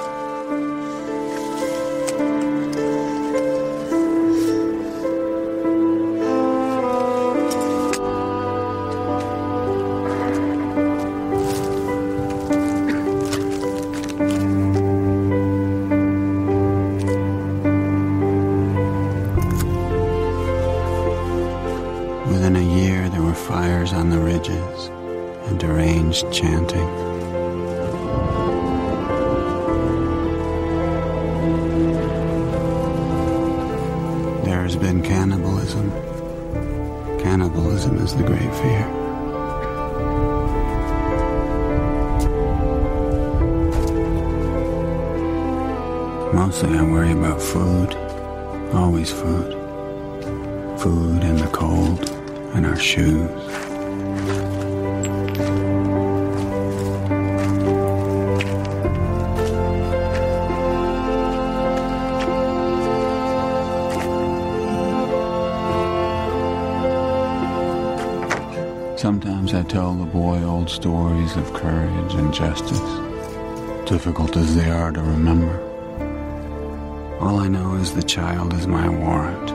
[69.00, 72.82] Sometimes I tell the boy old stories of courage and justice,
[73.90, 75.58] difficult as they are to remember.
[77.22, 79.52] All I know is the child is my warrant.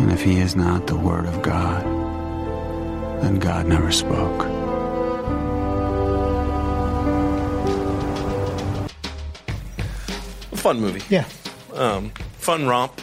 [0.00, 1.84] And if he is not the Word of God,
[3.22, 4.44] then God never spoke.
[10.56, 11.02] Fun movie.
[11.14, 11.26] Yeah.
[11.74, 12.98] Um, fun romp.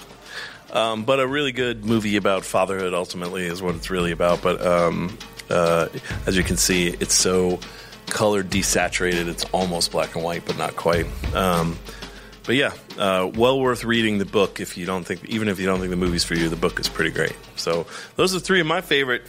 [0.72, 4.42] Um, but a really good movie about fatherhood ultimately is what it's really about.
[4.42, 5.18] But um,
[5.50, 5.88] uh,
[6.26, 7.60] as you can see, it's so
[8.08, 9.28] color desaturated.
[9.28, 11.06] It's almost black and white, but not quite.
[11.34, 11.78] Um,
[12.46, 15.66] but yeah, uh, well worth reading the book if you don't think, even if you
[15.66, 17.36] don't think the movie's for you, the book is pretty great.
[17.58, 19.24] So those are three of my favorite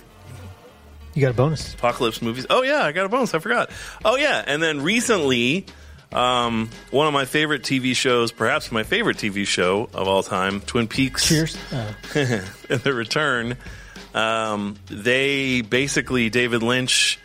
[1.14, 1.74] You got a bonus.
[1.74, 2.46] apocalypse movies.
[2.50, 3.34] Oh yeah, I got a bonus.
[3.34, 3.70] I forgot.
[4.04, 5.66] Oh yeah, and then recently,
[6.12, 10.60] um, one of my favorite TV shows, perhaps my favorite TV show of all time,
[10.60, 11.28] Twin Peaks.
[11.28, 11.56] Cheers.
[11.70, 13.56] Uh, the return.
[14.14, 17.18] Um, they basically David Lynch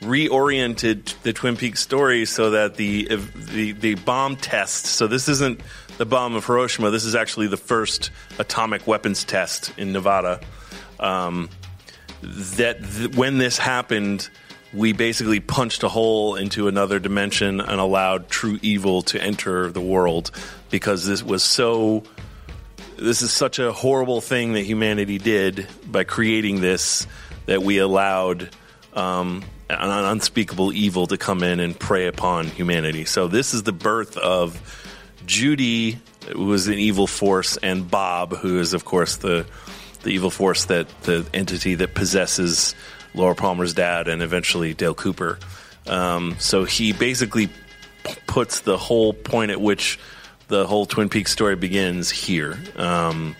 [0.00, 4.86] reoriented the Twin Peaks story so that the the the bomb test.
[4.86, 5.60] So this isn't
[5.98, 6.90] the bomb of Hiroshima.
[6.90, 10.40] This is actually the first atomic weapons test in Nevada.
[11.00, 11.48] Um,
[12.22, 14.28] that th- when this happened,
[14.72, 19.80] we basically punched a hole into another dimension and allowed true evil to enter the
[19.80, 20.30] world
[20.70, 22.02] because this was so.
[22.96, 27.06] This is such a horrible thing that humanity did by creating this
[27.44, 28.48] that we allowed
[28.94, 33.04] um, an unspeakable evil to come in and prey upon humanity.
[33.04, 34.58] So this is the birth of
[35.26, 35.98] Judy,
[36.32, 39.46] who is an evil force, and Bob, who is of course the
[40.02, 42.74] the evil force that the entity that possesses
[43.16, 45.38] Laura Palmer's dad and eventually Dale Cooper.
[45.86, 49.98] Um, so he basically p- puts the whole point at which
[50.48, 52.58] the whole Twin Peaks story begins here.
[52.76, 53.34] Um,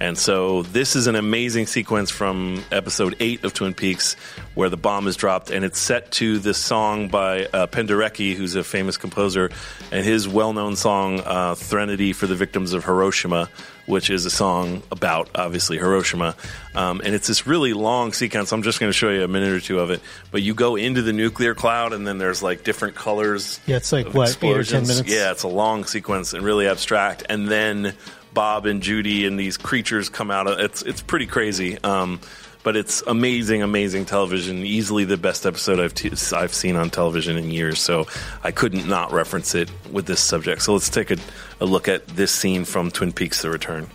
[0.00, 4.14] and so this is an amazing sequence from episode eight of Twin Peaks
[4.54, 8.54] where the bomb is dropped, and it's set to this song by uh, Penderecki, who's
[8.56, 9.50] a famous composer,
[9.92, 13.48] and his well-known song uh, "Threnody for the Victims of Hiroshima,"
[13.86, 16.34] which is a song about obviously Hiroshima.
[16.74, 18.52] Um, and it's this really long sequence.
[18.52, 20.00] I'm just going to show you a minute or two of it.
[20.30, 23.60] But you go into the nuclear cloud, and then there's like different colors.
[23.66, 25.08] Yeah, it's like, what, eight or 10 minutes?
[25.08, 27.24] Yeah, it's a long sequence and really abstract.
[27.28, 27.94] And then
[28.36, 30.46] Bob and Judy and these creatures come out.
[30.46, 31.78] Of, it's it's pretty crazy.
[31.82, 32.20] Um,
[32.62, 34.58] but it's amazing, amazing television.
[34.58, 37.80] Easily the best episode I've t- I've seen on television in years.
[37.80, 38.06] So
[38.44, 40.60] I couldn't not reference it with this subject.
[40.62, 41.16] So let's take a,
[41.60, 43.88] a look at this scene from Twin Peaks: The Return.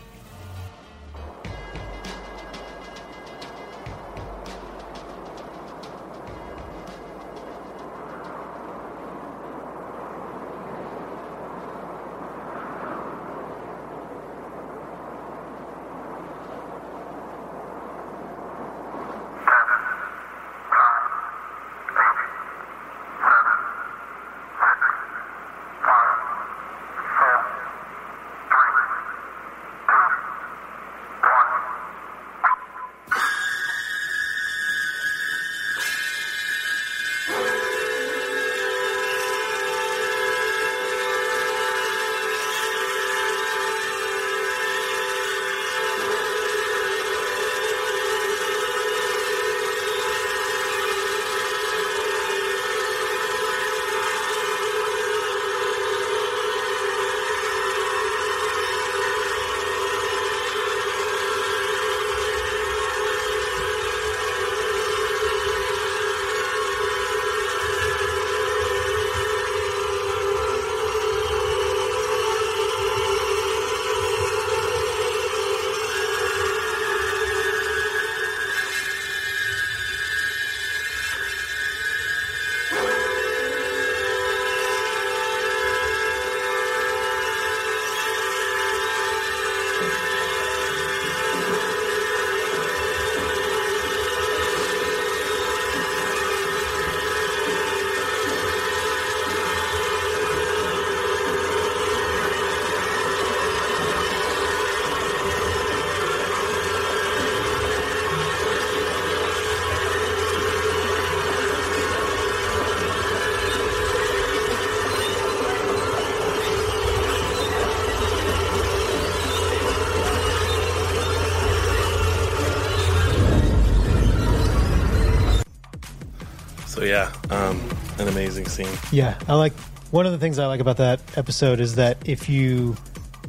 [128.38, 128.80] Amazing scene.
[128.92, 129.54] Yeah, I like
[129.92, 132.76] one of the things I like about that episode is that if you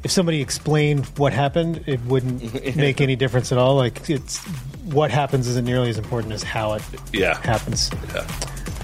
[0.05, 3.77] if somebody explained what happened, it wouldn't make any difference at all.
[3.77, 4.39] Like it's
[4.87, 6.83] what happens isn't nearly as important as how it
[7.13, 7.41] Yeah.
[7.43, 7.91] happens.
[8.15, 8.27] Yeah.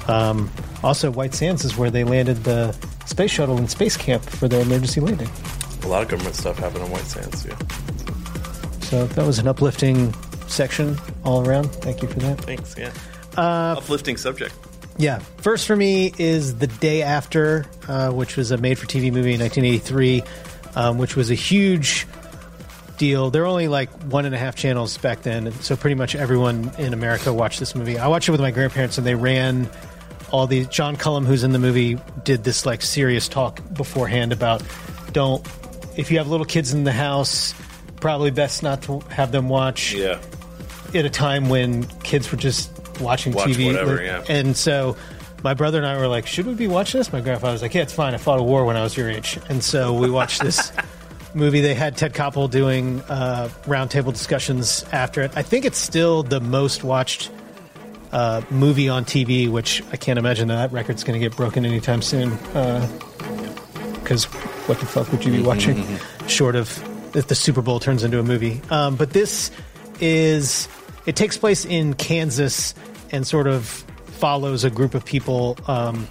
[0.07, 0.51] Um,
[0.83, 2.73] also, White Sands is where they landed the
[3.07, 5.29] space shuttle in space camp for their emergency landing.
[5.83, 7.45] A lot of government stuff happened in White Sands.
[7.45, 7.57] Yeah.
[8.83, 10.15] So that was an uplifting
[10.47, 11.67] section all around.
[11.73, 12.41] Thank you for that.
[12.41, 12.75] Thanks.
[12.79, 12.93] Yeah.
[13.37, 14.55] Uh, Uplifting subject.
[14.99, 15.21] Yeah.
[15.39, 19.35] First for me is The Day After, uh, which was a made for TV movie
[19.35, 20.23] in 1983,
[20.75, 22.07] um, which was a huge
[22.97, 23.31] deal.
[23.31, 26.73] There were only like one and a half channels back then, so pretty much everyone
[26.79, 27.97] in America watched this movie.
[27.99, 29.71] I watched it with my grandparents, and they ran
[30.33, 30.67] all these.
[30.67, 34.63] John Cullum, who's in the movie, did this like serious talk beforehand about
[35.13, 35.47] don't
[35.97, 37.55] if you have little kids in the house,
[38.01, 40.21] probably best not to have them watch Yeah.
[40.95, 42.71] at a time when kids were just
[43.01, 43.67] watching Watch TV.
[43.67, 44.25] whatever, yeah.
[44.29, 44.97] And so
[45.43, 47.13] my brother and I were like, should we be watching this?
[47.13, 48.15] My grandfather was like, yeah, it's fine.
[48.15, 49.39] I fought a war when I was your age.
[49.49, 50.73] And so we watched this
[51.35, 51.61] movie.
[51.61, 55.33] They had Ted Koppel doing uh, roundtable discussions after it.
[55.37, 57.31] I think it's still the most watched
[58.13, 62.03] uh, movie on TV, which I can't imagine that record's going to get broken anytime
[62.03, 62.31] soon.
[64.03, 64.25] Because
[64.67, 65.85] what the fuck would you be watching
[66.27, 66.83] short of
[67.17, 68.61] if the Super Bowl turns into a movie?
[68.71, 69.51] Um, but this
[70.01, 70.69] is
[71.07, 72.75] it takes place in Kansas
[73.13, 73.67] and sort of
[74.07, 76.09] follows a group of people um,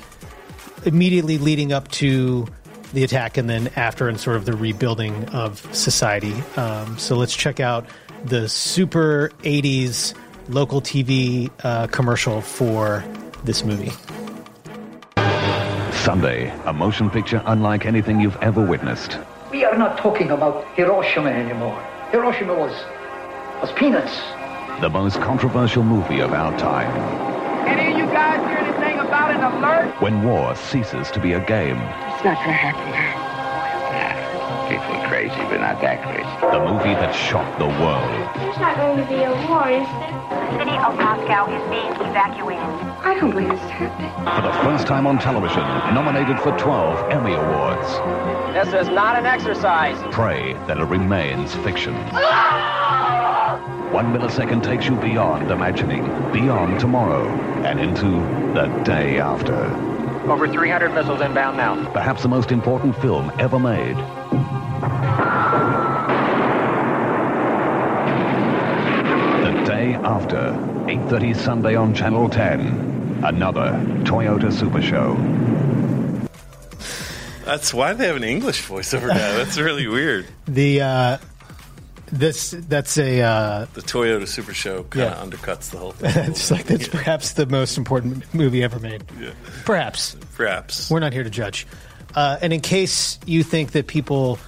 [0.85, 2.47] immediately leading up to
[2.93, 6.33] the attack and then after and sort of the rebuilding of society.
[6.55, 7.85] Um, so let's check out
[8.23, 10.13] the super 80s
[10.49, 13.03] local TV uh, commercial for
[13.43, 13.91] this movie.
[15.91, 19.17] Sunday, a motion picture unlike anything you've ever witnessed.
[19.51, 21.81] We are not talking about Hiroshima anymore.
[22.11, 22.71] Hiroshima was
[23.61, 24.21] was peanuts.
[24.79, 26.93] The most controversial movie of our time.
[27.67, 29.99] Any of you guys hear anything about an alert?
[29.99, 31.77] When war ceases to be a game.
[31.77, 33.27] It's not gonna happen now.
[34.69, 36.29] People are crazy, but not that crazy.
[36.53, 38.11] The movie that shocked the world.
[38.37, 40.13] There's not going to be a war, is there?
[40.29, 42.61] The city of Moscow is being evacuated.
[43.01, 44.11] I don't believe it's happening.
[44.35, 45.63] For the first time on television,
[45.95, 47.87] nominated for 12 Emmy Awards.
[48.53, 49.97] This is not an exercise.
[50.13, 51.95] Pray that it remains fiction.
[52.11, 52.86] Ah!
[53.91, 57.25] One millisecond takes you beyond imagining, beyond tomorrow,
[57.63, 58.09] and into
[58.53, 59.55] the day after.
[60.29, 61.89] Over 300 missiles inbound now.
[61.93, 63.95] Perhaps the most important film ever made.
[69.45, 70.51] The day after,
[70.87, 73.21] 8.30 Sunday on Channel 10.
[73.23, 73.71] Another
[74.03, 75.15] Toyota Super Show.
[77.45, 79.37] That's why they have an English voiceover now.
[79.37, 80.27] That's really weird.
[80.45, 81.17] the uh,
[82.11, 85.21] this that's a uh, The Toyota Super Show kind Yeah.
[85.21, 86.11] of undercuts the whole thing.
[86.31, 89.03] it's like that's perhaps the most important movie ever made.
[89.19, 89.31] Yeah.
[89.65, 90.15] Perhaps.
[90.35, 90.89] Perhaps.
[90.89, 91.67] We're not here to judge.
[92.15, 94.39] Uh, and in case you think that people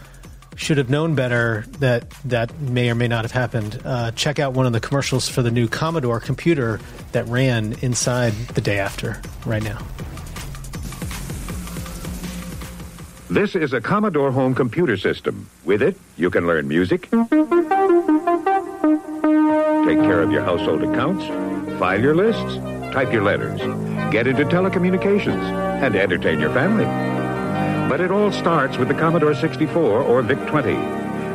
[0.56, 4.54] should have known better that that may or may not have happened, uh, check out
[4.54, 6.80] one of the commercials for the new Commodore computer
[7.14, 9.78] that ran inside the day after right now.
[13.30, 15.48] This is a Commodore home computer system.
[15.64, 17.12] With it, you can learn music, take
[20.02, 21.24] care of your household accounts,
[21.78, 22.56] file your lists,
[22.92, 23.60] type your letters,
[24.12, 25.44] get into telecommunications,
[25.84, 26.86] and entertain your family.
[27.88, 30.74] But it all starts with the Commodore 64 or VIC-20.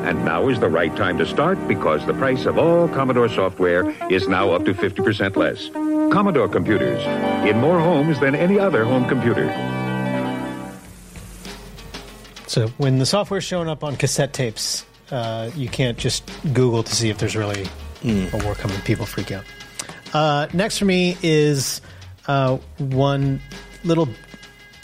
[0.05, 3.89] And now is the right time to start because the price of all Commodore software
[4.11, 5.69] is now up to 50% less.
[6.13, 7.05] Commodore computers,
[7.49, 9.74] in more homes than any other home computer.
[12.55, 16.95] So when the software's showing up on cassette tapes, uh, you can't just Google to
[16.95, 17.67] see if there's really
[18.05, 18.81] a war coming.
[18.83, 19.43] People freak out.
[20.13, 21.81] Uh, next for me is
[22.29, 23.41] uh, one
[23.83, 24.09] little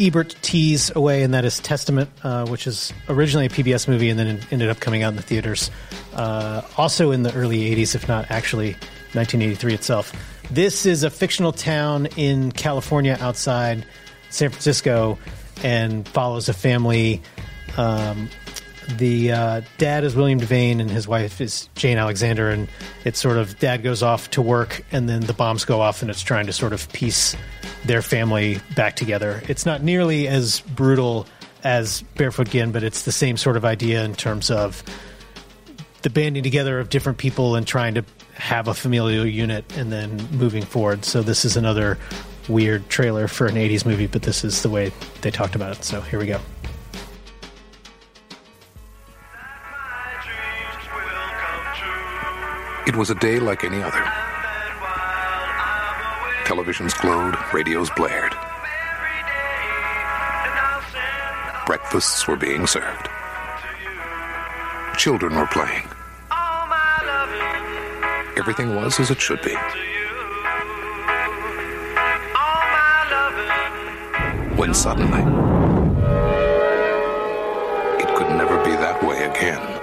[0.00, 4.18] Ebert tease away, and that is Testament, uh, which is originally a PBS movie and
[4.18, 5.70] then ended up coming out in the theaters.
[6.12, 8.72] Uh, also in the early 80s, if not actually
[9.12, 10.12] 1983 itself.
[10.50, 13.86] This is a fictional town in California outside
[14.30, 15.20] San Francisco
[15.62, 17.22] and follows a family.
[17.76, 18.28] Um,
[18.96, 22.68] the uh, dad is William Devane and his wife is Jane Alexander, and
[23.04, 26.10] it's sort of dad goes off to work and then the bombs go off, and
[26.10, 27.36] it's trying to sort of piece
[27.84, 29.42] their family back together.
[29.48, 31.26] It's not nearly as brutal
[31.62, 34.82] as Barefoot Gen, but it's the same sort of idea in terms of
[36.02, 38.04] the banding together of different people and trying to
[38.34, 41.04] have a familial unit and then moving forward.
[41.04, 41.98] So this is another
[42.48, 45.84] weird trailer for an 80s movie, but this is the way they talked about it.
[45.84, 46.40] So here we go.
[52.86, 54.02] It was a day like any other.
[56.44, 58.34] Televisions glowed, radios blared.
[61.66, 63.08] Breakfasts were being served.
[64.96, 65.86] Children were playing.
[68.36, 69.54] Everything was as it should be.
[74.56, 75.20] When suddenly,
[78.02, 79.79] it could never be that way again.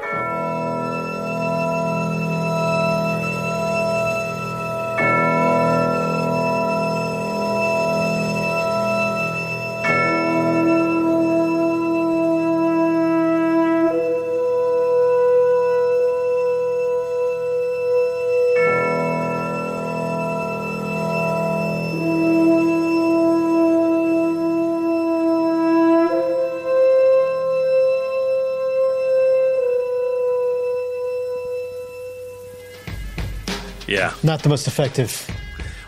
[33.98, 34.14] Yeah.
[34.24, 35.28] Not the most effective.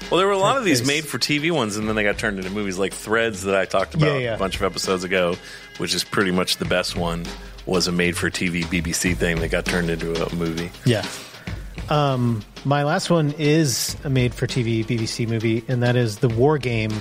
[0.10, 2.18] Well, there were a lot of these made for TV ones, and then they got
[2.18, 4.36] turned into movies like Threads that I talked about Yeah, yeah.
[4.36, 5.36] a bunch of episodes ago,
[5.78, 7.26] which is pretty much the best one.
[7.66, 10.72] Was a made for TV BBC thing that got turned into a movie.
[10.86, 11.06] Yeah.
[11.90, 16.30] Um, my last one is a made for TV BBC movie, and that is The
[16.30, 16.92] War Game,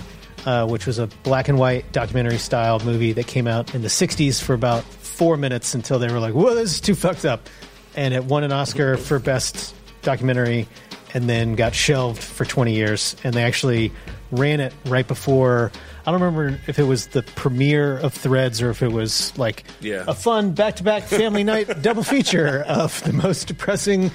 [0.46, 3.88] uh, which was a black and white documentary style movie that came out in the
[3.88, 7.48] 60s for about four minutes until they were like, whoa, this is too fucked up.
[7.96, 10.68] And it won an Oscar for Best Documentary
[11.14, 13.16] and then got shelved for 20 years.
[13.24, 13.92] And they actually
[14.30, 15.72] ran it right before.
[16.06, 19.64] I don't remember if it was the premiere of Threads or if it was like
[19.80, 20.04] Yeah.
[20.06, 24.10] a fun back to back family night double feature of the most depressing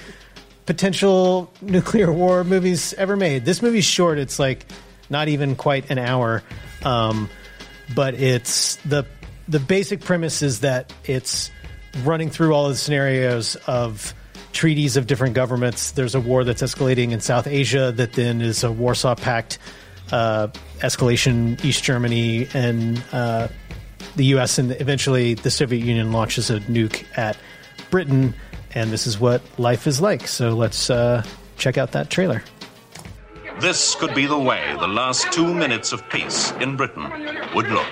[0.65, 3.45] potential nuclear war movies ever made.
[3.45, 4.65] This movie's short; it's like
[5.09, 6.41] not even quite an hour,
[6.83, 7.29] um,
[7.95, 9.05] but it's the
[9.47, 11.51] the basic premise is that it's
[12.03, 14.13] running through all the scenarios of
[14.53, 15.91] treaties of different governments.
[15.91, 19.57] There's a war that's escalating in South Asia that then is a Warsaw Pact
[20.11, 20.47] uh,
[20.79, 23.47] escalation, East Germany, and uh,
[24.15, 24.57] the U.S.
[24.59, 27.37] and eventually the Soviet Union launches a nuke at
[27.89, 28.33] Britain,
[28.75, 30.27] and this is what life is like.
[30.27, 31.23] So let's uh,
[31.57, 32.43] check out that trailer.
[33.59, 37.03] This could be the way the last two minutes of peace in Britain
[37.53, 37.87] would look.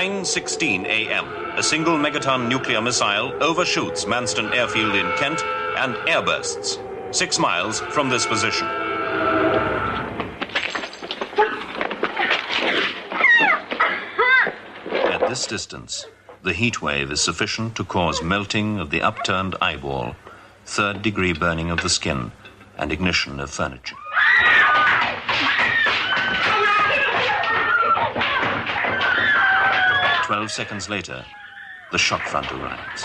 [0.00, 1.26] 9.16 a.m.,
[1.58, 5.44] a single megaton nuclear missile overshoots Manston Airfield in Kent
[5.76, 6.78] and airbursts,
[7.14, 8.66] six miles from this position.
[15.12, 16.06] At this distance,
[16.42, 20.16] the heat wave is sufficient to cause melting of the upturned eyeball,
[20.64, 22.32] third degree burning of the skin,
[22.78, 23.96] and ignition of furniture.
[30.30, 31.24] Twelve seconds later,
[31.90, 33.02] the shock front arrives.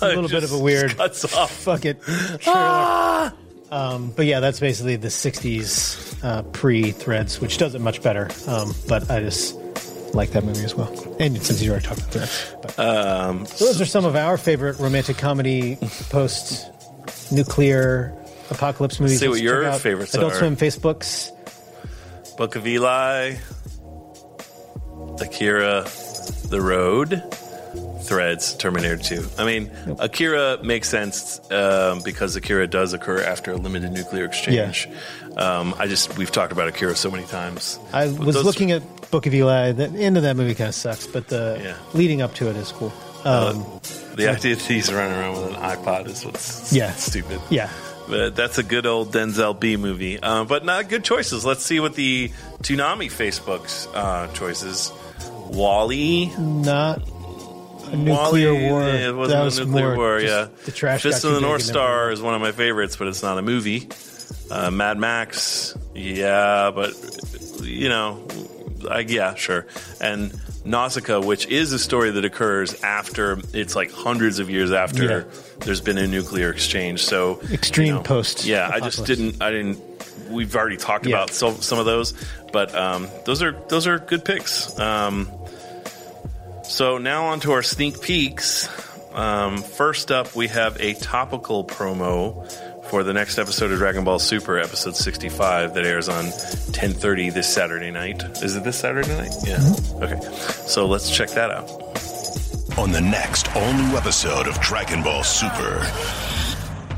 [0.00, 1.50] A little bit of a weird cuts off.
[1.50, 2.00] fuck it
[2.40, 3.34] trailer.
[3.70, 8.30] Um, but yeah, that's basically the '60s uh, pre-Threads, which does it much better.
[8.48, 9.54] Um, but I just
[10.14, 10.92] like that movie as well.
[11.18, 12.78] And since you already talked about but.
[12.78, 15.76] Um, So those are some of our favorite romantic comedy
[16.10, 18.14] post-nuclear
[18.50, 19.20] apocalypse movies.
[19.20, 20.36] See what your out favorites Adult are.
[20.38, 21.30] Swim Facebooks.
[22.36, 23.34] Book of Eli,
[25.20, 25.84] Akira,
[26.48, 27.22] The Road,
[28.04, 29.24] Threads, Terminator 2.
[29.38, 34.88] I mean, Akira makes sense um, because Akira does occur after a limited nuclear exchange.
[35.36, 37.78] Um, I just, we've talked about Akira so many times.
[37.92, 39.72] I was Those- looking at Book of Eli.
[39.72, 41.74] The end of that movie kind of sucks, but the Yeah.
[41.94, 42.92] leading up to it is cool.
[43.24, 43.64] Um,
[44.14, 46.92] The idea that he's running around with an iPod is what's Yeah.
[46.92, 47.40] stupid.
[47.50, 47.68] yeah,
[48.08, 50.18] But that's a good old Denzel B movie.
[50.20, 51.44] Um, but not good choices.
[51.44, 52.30] Let's see what the
[52.62, 54.90] Toonami Facebook's uh, choices.
[55.50, 56.32] WALL-E.
[56.38, 57.02] not
[57.92, 58.82] a nuclear war.
[58.82, 60.20] yeah, it wasn't that a was nuclear more war.
[60.20, 61.02] Yeah, the trash.
[61.02, 63.88] Fist of the North Star is one of my favorites, but it's not a movie.
[64.50, 66.92] Uh, Mad Max, yeah, but
[67.62, 68.26] you know,
[68.88, 69.66] I, yeah, sure.
[70.00, 70.32] And
[70.64, 75.22] Nausicaa, which is a story that occurs after it's like hundreds of years after Yeah.
[75.60, 77.02] there's been a nuclear exchange.
[77.04, 79.42] So Extreme you know, post Yeah, I just didn't.
[79.42, 79.80] I didn't.
[80.28, 81.16] We've already talked Yeah.
[81.16, 82.14] about some, some of those,
[82.52, 84.78] but um, those are those are good picks.
[84.78, 85.28] Um,
[86.64, 88.68] so now on to our sneak peeks.
[89.12, 92.48] Um, first up, we have a topical promo
[92.90, 97.46] for the next episode of Dragon Ball Super, episode 65, that airs on 10:30 this
[97.48, 98.20] Saturday night.
[98.42, 99.32] Is it this Saturday night?
[99.46, 99.58] Yeah.
[99.58, 100.02] Mm-hmm.
[100.02, 100.20] Okay.
[100.66, 101.70] So let's check that out.
[102.76, 105.78] On the next all new episode of Dragon Ball Super.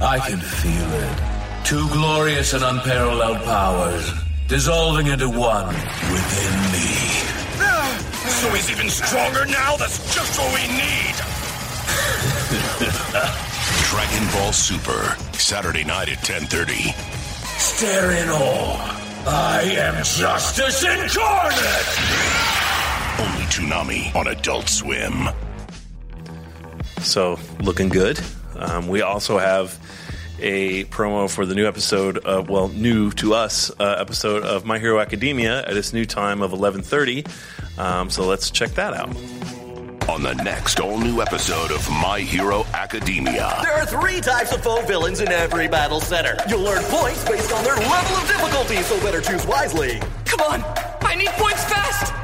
[0.01, 1.19] I can feel it.
[1.67, 4.11] Two glorious and unparalleled powers
[4.49, 6.89] dissolving into one within me.
[8.43, 9.77] So he's even stronger now?
[9.77, 11.15] That's just what we need!
[13.93, 15.03] Dragon Ball Super,
[15.35, 16.95] Saturday night at 10.30.
[17.59, 19.27] Stare in awe.
[19.27, 21.91] I am justice incarnate!
[23.21, 25.29] Only Toonami on Adult Swim.
[27.03, 28.19] So looking good.
[28.57, 29.79] Um, we also have
[30.41, 34.79] a promo for the new episode of well, new to us uh, episode of My
[34.79, 37.79] Hero Academia at its new time of 11:30.
[37.79, 39.15] Um, so let's check that out.
[40.09, 43.57] On the next all new episode of My Hero Academia.
[43.63, 46.37] There are three types of foe villains in every battle center.
[46.49, 50.01] You'll earn points based on their level of difficulty, so better choose wisely.
[50.25, 50.65] Come on!
[51.03, 52.13] I need points fast!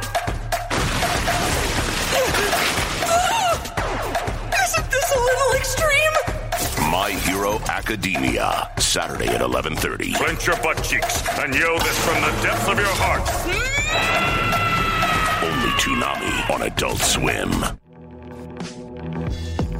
[4.64, 6.90] Isn't this a little extreme?
[6.90, 10.14] My Hero Academia, Saturday at 11.30.
[10.16, 13.24] Clench your butt cheeks and yell this from the depths of your heart.
[13.46, 14.67] Mm.
[15.88, 17.50] Toonami on Adult Swim.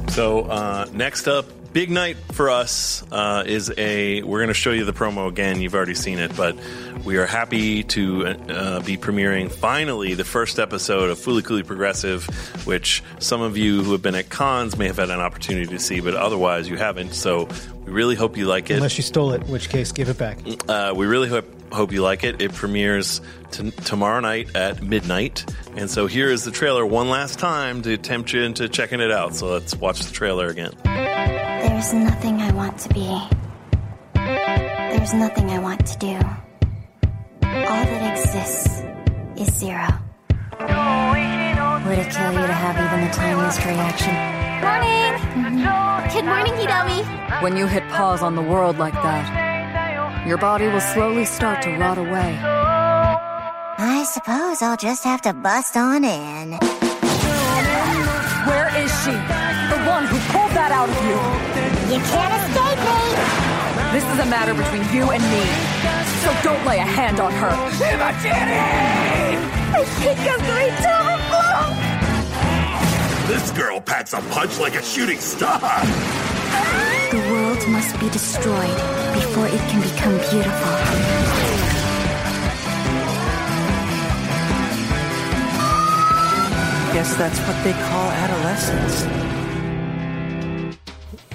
[0.09, 4.23] So uh, next up, big night for us uh, is a.
[4.23, 5.61] We're going to show you the promo again.
[5.61, 6.57] You've already seen it, but
[7.05, 12.25] we are happy to uh, be premiering finally the first episode of Fooly Cooly Progressive,
[12.65, 15.79] which some of you who have been at cons may have had an opportunity to
[15.79, 17.13] see, but otherwise you haven't.
[17.13, 17.47] So
[17.85, 18.77] we really hope you like it.
[18.77, 20.39] unless you stole it, in which case give it back.
[20.67, 22.41] Uh, we really hope hope you like it.
[22.41, 25.45] It premieres t- tomorrow night at midnight,
[25.75, 29.11] and so here is the trailer one last time to tempt you into checking it
[29.11, 29.35] out.
[29.35, 30.71] So let's watch the trailer again.
[30.83, 33.21] There's nothing I want to be.
[34.15, 36.15] There's nothing I want to do.
[37.43, 38.83] All that exists
[39.37, 39.87] is zero.
[40.59, 44.13] Would it kill you to have even the tiniest reaction?
[44.61, 45.13] Morning!
[45.39, 46.13] Mm-hmm.
[46.13, 47.41] Good morning, Hidomi.
[47.41, 49.48] When you hit pause on the world like that,
[50.29, 52.37] your body will slowly start to rot away.
[53.79, 56.51] I suppose I'll just have to bust on in.
[58.45, 59.17] Where is she?
[59.73, 61.17] The one who pulled that out of you.
[61.89, 63.01] You can't escape me!
[63.91, 65.41] This is a matter between you and me.
[66.21, 67.49] So don't lay a hand on her.
[67.49, 68.13] I
[69.97, 71.88] think I'm going to overflow!
[73.29, 75.59] This girl packs a punch like a shooting star.
[77.11, 78.75] The world must be destroyed
[79.13, 80.73] before it can become beautiful.
[86.91, 89.05] Guess that's what they call adolescence.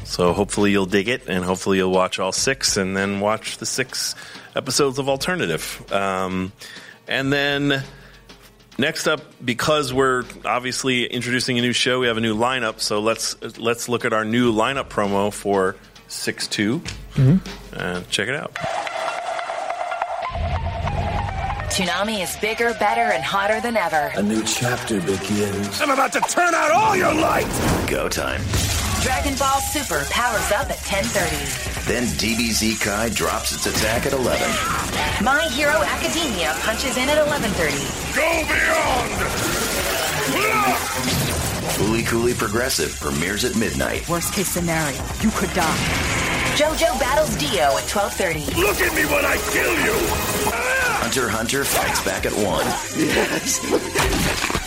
[0.03, 3.67] So hopefully you'll dig it, and hopefully you'll watch all six, and then watch the
[3.67, 4.17] six
[4.57, 5.93] episodes of Alternative.
[5.93, 6.51] Um,
[7.07, 7.85] and then
[8.79, 12.81] next up, because we're obviously introducing a new show, we have a new lineup.
[12.81, 15.77] So let's let's look at our new lineup promo for
[16.09, 16.83] six two.
[17.73, 18.55] Uh, check it out.
[21.75, 24.13] Toonami is bigger, better, and hotter than ever.
[24.15, 25.81] A new chapter begins.
[25.81, 27.49] I'm about to turn out all your light.
[27.89, 28.41] Go time.
[29.05, 31.85] Dragon Ball Super powers up at 10:30.
[31.87, 34.49] Then DBZ Kai drops its attack at 11.
[35.23, 37.85] My Hero Academia punches in at 11:30.
[38.17, 39.13] Go beyond.
[41.77, 44.09] Fooly Cooly Progressive premieres at midnight.
[44.09, 45.77] Worst case scenario, you could die.
[46.57, 48.47] JoJo battles Dio at 12:30.
[48.57, 49.97] Look at me when I kill you.
[51.05, 52.65] Hunter Hunter fights back at 1.
[52.97, 54.64] Yes.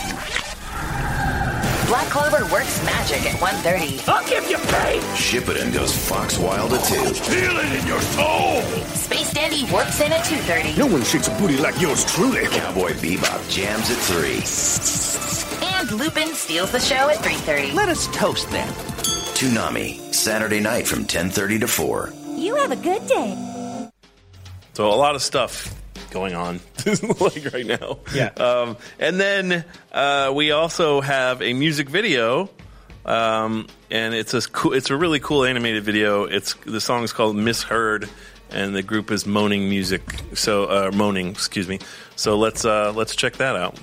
[1.87, 4.03] Black Clover works magic at 1:30.
[4.09, 4.99] I'll give you pay.
[5.15, 6.95] Shippuden goes Fox Wild at 2.
[7.13, 8.61] Feel it in your soul.
[8.93, 10.77] Space Dandy works in at 2:30.
[10.77, 12.45] No one shakes a booty like yours truly.
[12.47, 14.43] Cowboy Bebop jams at 3.
[15.77, 17.71] And Lupin steals the show at 3:30.
[17.71, 18.67] Let us toast them.
[19.37, 22.11] Toonami, Saturday night from 10.30 to 4.
[22.35, 23.33] You have a good day.
[24.73, 25.73] So a lot of stuff
[26.11, 26.59] going on
[27.19, 27.99] like right now.
[28.13, 28.29] Yeah.
[28.37, 32.49] Um, and then uh, we also have a music video,
[33.05, 36.23] um, and it's a cool, it's a really cool animated video.
[36.23, 38.09] It's the song is called "Misheard,"
[38.49, 40.01] and the group is Moaning Music.
[40.33, 41.79] So uh, Moaning, excuse me.
[42.15, 43.77] So let's uh, let's check that out.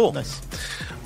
[0.00, 0.24] Cool.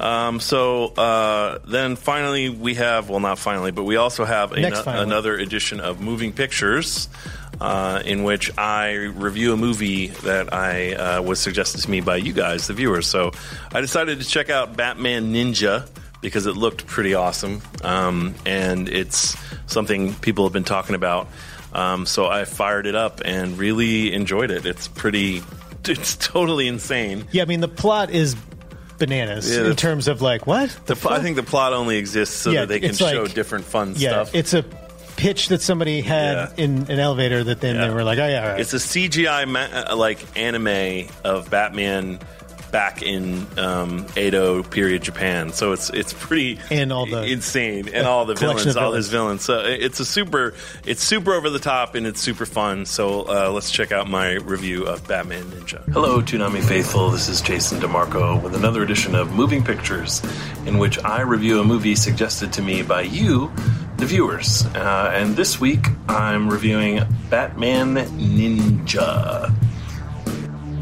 [0.01, 5.37] Um, so uh, then finally we have well not finally but we also have another
[5.37, 7.09] edition of Moving Pictures
[7.61, 12.17] uh, in which I review a movie that I uh, was suggested to me by
[12.17, 13.07] you guys the viewers.
[13.07, 13.33] So
[13.73, 15.89] I decided to check out Batman Ninja
[16.21, 19.37] because it looked pretty awesome um, and it's
[19.67, 21.29] something people have been talking about.
[21.73, 24.67] Um, so I fired it up and really enjoyed it.
[24.67, 25.43] It's pretty.
[25.87, 27.27] It's totally insane.
[27.31, 28.37] Yeah, I mean the plot is
[28.99, 32.37] bananas Yeah, in terms of like what The, pl- I think the plot only exists
[32.37, 34.35] so Yeah, that they can like- show different fun yeah, stuff.
[34.35, 34.65] it's a
[35.17, 36.65] pitch that somebody had Yeah.
[36.65, 38.61] in an elevator that then they were like, oh yeah, all right.
[38.61, 39.61] It's a CGI ma-
[39.93, 42.19] uh, like anime of Batman
[42.75, 45.53] back in um, Edo period Japan.
[45.53, 48.93] So it's it's pretty And all the- insane and all the collection villains, of all
[48.95, 49.43] his villains.
[49.45, 50.55] So it's a super
[50.85, 52.85] it's super over the top and it's super fun.
[52.85, 55.85] So uh, let's check out my review of Batman Ninja.
[55.93, 57.11] Hello, Toonami faithful.
[57.11, 60.20] This is Jason DeMarco with another edition of Moving Pictures,
[60.66, 63.53] in which I review a movie suggested to me by you,
[63.99, 64.66] the viewers.
[64.75, 67.01] Uh, and this week I'm reviewing
[67.31, 69.55] Batman Ninja.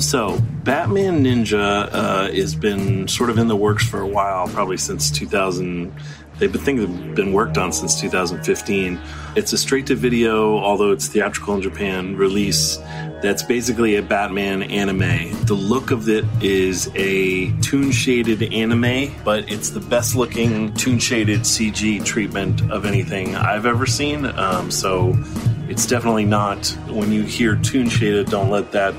[0.02, 4.76] So, Batman Ninja uh, has been sort of in the works for a while, probably
[4.76, 5.92] since 2000.
[6.38, 9.00] They've been things have been worked on since 2015.
[9.36, 12.78] It's a straight to video, although it's theatrical in Japan, release
[13.22, 15.46] that's basically a Batman anime.
[15.46, 20.98] The look of it is a toon shaded anime, but it's the best looking toon
[20.98, 24.26] shaded CG treatment of anything I've ever seen.
[24.26, 25.14] Um, so
[25.68, 28.94] it's definitely not, when you hear toon shaded, don't let that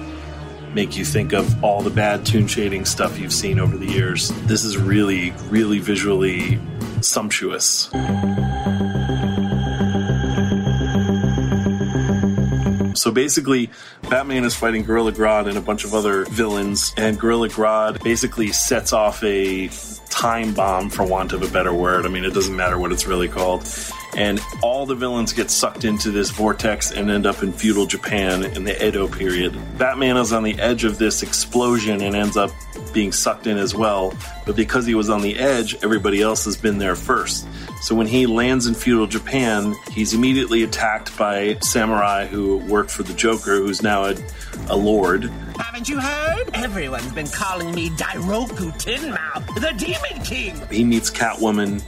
[0.73, 4.29] make you think of all the bad toon shading stuff you've seen over the years.
[4.43, 6.59] This is really, really visually
[7.01, 7.89] sumptuous.
[12.95, 13.69] So basically,
[14.09, 18.51] Batman is fighting Gorilla Grodd and a bunch of other villains, and Gorilla Grodd basically
[18.53, 19.69] sets off a
[20.09, 22.05] time bomb, for want of a better word.
[22.05, 23.65] I mean, it doesn't matter what it's really called.
[24.15, 28.43] And all the villains get sucked into this vortex and end up in feudal Japan
[28.43, 29.57] in the Edo period.
[29.77, 32.51] Batman is on the edge of this explosion and ends up
[32.93, 34.13] being sucked in as well.
[34.45, 37.47] But because he was on the edge, everybody else has been there first.
[37.83, 43.03] So when he lands in feudal Japan, he's immediately attacked by samurai who worked for
[43.03, 44.15] the Joker, who's now a,
[44.69, 45.25] a lord.
[45.59, 46.49] Haven't you heard?
[46.53, 50.55] Everyone's been calling me Dairokuten Maou, the Demon King.
[50.71, 51.81] He meets Catwoman,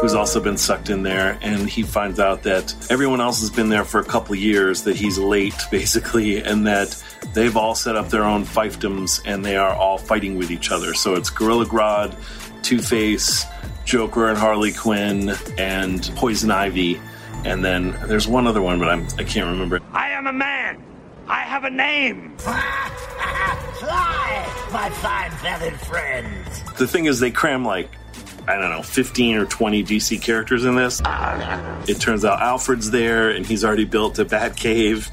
[0.00, 3.68] who's also been sucked in there, and he finds out that everyone else has been
[3.68, 6.96] there for a couple years, that he's late, basically, and that
[7.34, 10.94] they've all set up their own fiefdoms and they are all fighting with each other.
[10.94, 12.16] So it's Gorilla Grodd,
[12.62, 13.44] Two Face,
[13.84, 17.00] Joker and Harley Quinn, and Poison Ivy.
[17.44, 19.80] And then there's one other one, but I'm, I can't remember.
[19.92, 20.82] I am a man.
[21.26, 22.36] I have a name.
[22.38, 22.58] Fly,
[24.72, 26.62] my fine feathered friends.
[26.78, 27.90] The thing is, they cram like,
[28.46, 31.00] I don't know, 15 or 20 DC characters in this.
[31.88, 35.10] It turns out Alfred's there, and he's already built a Bat Cave.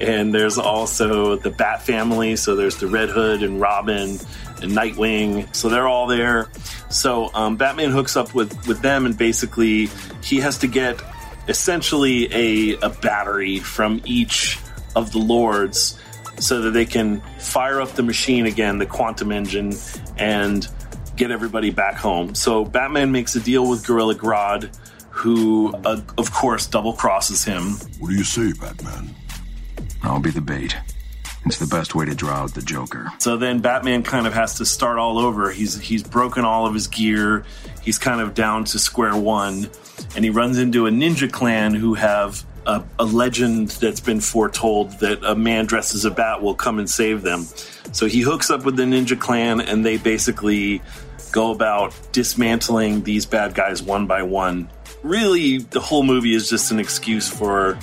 [0.00, 2.36] And there's also the Bat family.
[2.36, 4.18] So there's the Red Hood and Robin
[4.62, 5.54] and Nightwing.
[5.54, 6.50] So they're all there.
[6.88, 9.88] So um, Batman hooks up with, with them, and basically
[10.22, 11.00] he has to get
[11.48, 14.58] essentially a, a battery from each
[14.96, 15.98] of the lords
[16.38, 19.74] so that they can fire up the machine again, the quantum engine,
[20.16, 20.66] and
[21.16, 22.34] get everybody back home.
[22.34, 24.74] So Batman makes a deal with Gorilla Grodd,
[25.10, 27.72] who, uh, of course, double crosses him.
[27.98, 29.14] What do you say, Batman?
[30.02, 30.76] I'll be the bait.
[31.46, 33.10] It's the best way to draw out the Joker.
[33.18, 35.50] So then Batman kind of has to start all over.
[35.50, 37.44] He's he's broken all of his gear.
[37.82, 39.70] He's kind of down to square one,
[40.14, 44.92] and he runs into a ninja clan who have a, a legend that's been foretold
[45.00, 47.46] that a man dressed as a bat will come and save them.
[47.92, 50.82] So he hooks up with the ninja clan, and they basically
[51.32, 54.68] go about dismantling these bad guys one by one.
[55.02, 57.78] Really, the whole movie is just an excuse for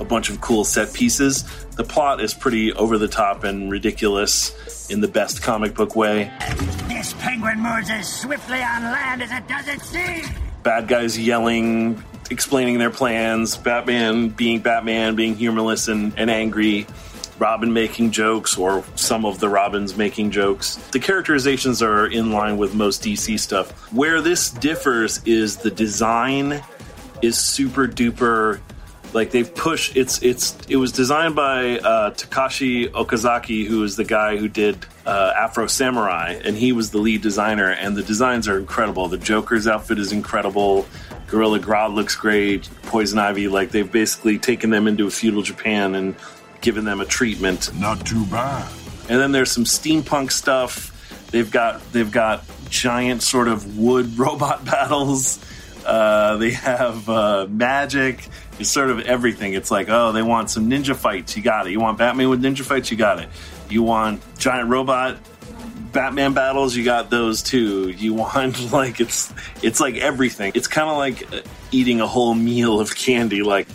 [0.00, 1.44] a bunch of cool set pieces.
[1.76, 6.32] The plot is pretty over the top and ridiculous in the best comic book way.
[6.88, 10.24] This penguin moves as swiftly on land as it does at sea.
[10.62, 16.86] Bad guys yelling, explaining their plans, Batman being Batman, being humorless and, and angry.
[17.38, 20.76] Robin making jokes, or some of the Robins making jokes.
[20.92, 23.70] The characterizations are in line with most DC stuff.
[23.94, 26.62] Where this differs is the design
[27.22, 28.60] is super duper
[29.12, 34.04] like they've pushed it's it's it was designed by uh, Takashi Okazaki who is the
[34.04, 38.48] guy who did uh, Afro Samurai and he was the lead designer and the designs
[38.48, 40.86] are incredible the Joker's outfit is incredible
[41.26, 45.94] Gorilla Grodd looks great Poison Ivy like they've basically taken them into a feudal Japan
[45.94, 46.14] and
[46.60, 48.70] given them a treatment Not too bad.
[49.08, 50.88] and then there's some steampunk stuff.
[51.32, 55.38] They've got they've got giant sort of wood robot battles.
[55.84, 58.28] Uh, they have uh, magic.
[58.58, 59.54] It's sort of everything.
[59.54, 61.36] It's like, oh, they want some ninja fights.
[61.36, 61.70] You got it.
[61.70, 62.90] You want Batman with ninja fights.
[62.90, 63.28] You got it.
[63.68, 65.18] You want giant robot
[65.92, 66.76] Batman battles.
[66.76, 67.90] You got those too.
[67.90, 70.52] You want like it's it's like everything.
[70.54, 73.42] It's kind of like uh, eating a whole meal of candy.
[73.42, 73.68] Like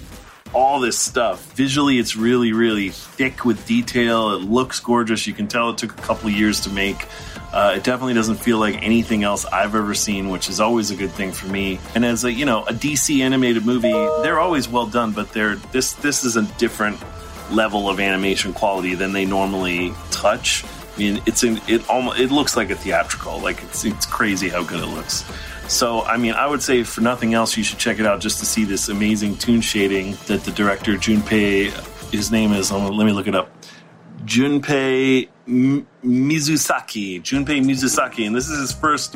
[0.54, 1.54] all this stuff.
[1.54, 4.32] Visually, it's really, really thick with detail.
[4.32, 5.28] It looks gorgeous.
[5.28, 7.06] You can tell it took a couple years to make.
[7.56, 10.96] Uh, it definitely doesn't feel like anything else I've ever seen, which is always a
[10.96, 11.80] good thing for me.
[11.96, 13.94] And as a you know a DC animated movie,
[14.24, 17.02] they're always well done, but they're this this is a different
[17.50, 20.66] level of animation quality than they normally touch.
[20.66, 23.40] I mean, it's in, it almost it looks like a theatrical.
[23.40, 25.24] Like it's it's crazy how good it looks.
[25.70, 28.40] So, I mean, I would say for nothing else, you should check it out just
[28.40, 31.72] to see this amazing toon shading that the director Junpei,
[32.12, 32.70] his name is.
[32.72, 33.50] Let me look it up.
[34.26, 37.22] Junpei M- Mizusaki.
[37.22, 39.16] Junpei Mizusaki, and this is his first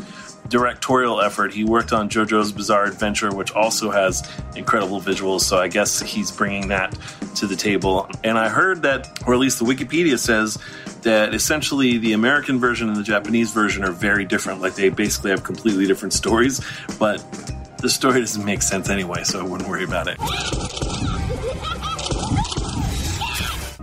[0.49, 1.53] directorial effort.
[1.53, 5.41] He worked on JoJo's Bizarre Adventure, which also has incredible visuals.
[5.41, 6.97] So I guess he's bringing that
[7.36, 8.09] to the table.
[8.23, 10.57] And I heard that, or at least the Wikipedia says,
[11.03, 14.61] that essentially the American version and the Japanese version are very different.
[14.61, 16.61] Like they basically have completely different stories,
[16.97, 17.23] but
[17.77, 20.17] the story doesn't make sense anyway, so I wouldn't worry about it.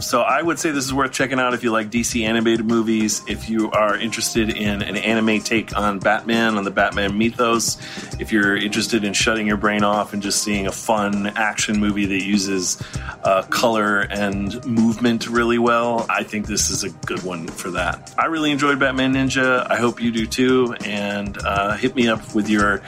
[0.07, 3.25] So I would say this is worth checking out if you like DC animated movies,
[3.27, 7.77] if you are interested in an anime take on Batman, on the Batman mythos,
[8.21, 12.07] if you're interested in shutting your brain off and just seeing a fun action movie
[12.07, 12.81] that uses
[13.25, 18.15] uh, color and movement really well, I think this is a good one for that.
[18.17, 19.69] I really enjoyed Batman Ninja.
[19.69, 20.77] I hope you do too.
[20.85, 22.81] And uh, hit me up with your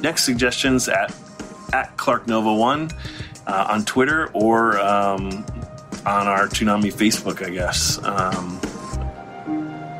[0.00, 1.14] next suggestions at
[1.72, 2.90] at Clark Nova One
[3.46, 5.46] uh, on Twitter or um,
[6.06, 7.98] on our Toonami Facebook, I guess.
[8.04, 8.60] Um,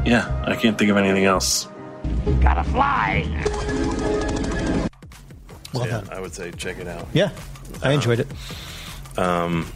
[0.05, 1.69] yeah, I can't think of anything else.
[2.41, 3.25] Gotta fly.
[5.73, 7.09] Well yeah, I would say check it out.
[7.13, 7.31] Yeah,
[7.83, 8.29] I enjoyed it.
[9.19, 9.67] Um,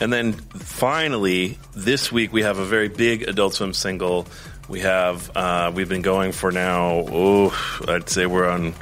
[0.00, 4.26] and then finally, this week we have a very big Adult Swim single.
[4.68, 7.04] We have uh, we've been going for now.
[7.08, 8.74] Oh, I'd say we're on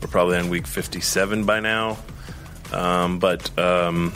[0.00, 1.98] we're probably on week fifty seven by now.
[2.72, 4.12] Um, but um,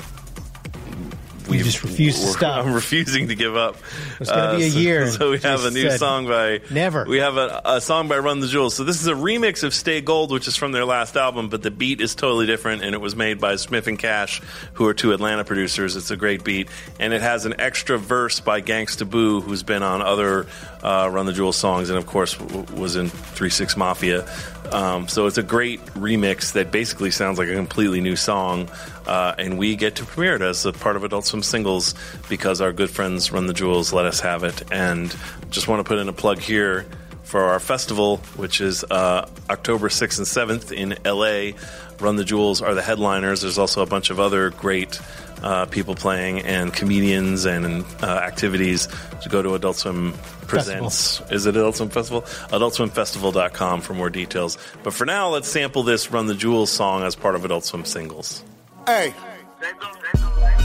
[1.49, 2.67] we just refuse to stop.
[2.67, 3.77] I'm refusing to give up.
[4.21, 5.07] It's going to be a so, year.
[5.17, 7.05] So we have a new said, song by Never.
[7.05, 8.75] We have a, a, song by Run the Jewels.
[8.75, 11.63] So this is a remix of Stay Gold, which is from their last album, but
[11.63, 14.43] the beat is totally different, and it was made by Smith and Cash,
[14.75, 15.97] who are two Atlanta producers.
[15.97, 16.69] It's a great beat,
[16.99, 20.47] and it has an extra verse by Gangsta Boo, who's been on other
[20.83, 24.29] uh, Run the Jewels songs, and of course w- was in Three Six Mafia.
[24.73, 28.69] Um, so it's a great remix that basically sounds like a completely new song.
[29.07, 31.95] Uh, and we get to premiere it as a part of Adult Swim singles
[32.29, 34.63] because our good friends Run the Jewels let us have it.
[34.73, 35.15] And
[35.51, 36.87] just want to put in a plug here
[37.23, 41.59] for our festival, which is uh, October 6th and 7th in LA.
[41.99, 43.41] Run the Jewels are the headliners.
[43.41, 45.01] There's also a bunch of other great
[45.43, 48.89] uh, people playing and comedians and uh, activities
[49.23, 50.13] to go to Adult Swim
[50.47, 51.19] Presents.
[51.19, 51.35] Festival.
[51.35, 52.23] Is it Adult Swim Festival?
[52.23, 54.57] AdultSwimFestival.com for more details.
[54.83, 57.85] But for now, let's sample this Run the Jewels song as part of Adult Swim
[57.85, 58.45] singles.
[58.87, 59.13] Hey,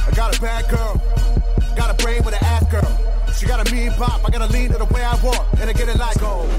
[0.08, 1.02] I got a bad girl,
[1.76, 2.97] got a brain with an ass girl.
[3.38, 5.74] She got a mean pop, I gotta lean to the way I want, and I
[5.74, 6.49] get it like gold.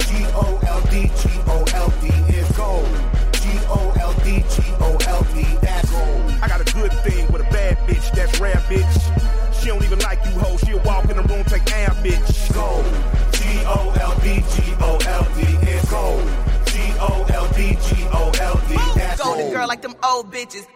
[0.00, 2.86] G O L D, G O L D is gold.
[3.32, 6.32] G O L D, G O L D, that's gold.
[6.42, 9.60] I got a good thing with a bad bitch, that's rare, bitch.
[9.60, 10.56] She don't even like you, ho.
[10.56, 12.52] She'll walk in the room, take air, bitch.
[12.54, 12.84] Gold.
[13.32, 16.24] G O L D, G O L D is gold.
[16.66, 19.36] G O L D, G O L D, that's gold.
[19.36, 20.66] Golden girl like them old bitches.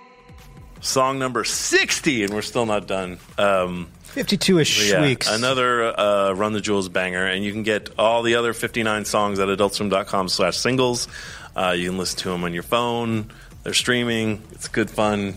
[0.80, 3.18] Song number 60, and we're still not done.
[3.38, 5.30] Um, 52 ish yeah, weeks.
[5.30, 9.38] Another uh, Run the Jewels banger, and you can get all the other 59 songs
[9.38, 11.08] at adultswim.com slash singles.
[11.54, 13.30] Uh, you can listen to them on your phone.
[13.62, 14.42] They're streaming.
[14.52, 15.34] It's good fun.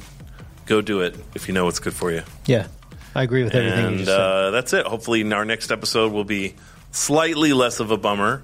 [0.66, 2.22] Go do it if you know what's good for you.
[2.46, 2.68] Yeah,
[3.16, 4.20] I agree with everything and you just said.
[4.20, 4.86] uh, that's it.
[4.86, 6.56] Hopefully, our next episode will be
[6.92, 8.44] slightly less of a bummer.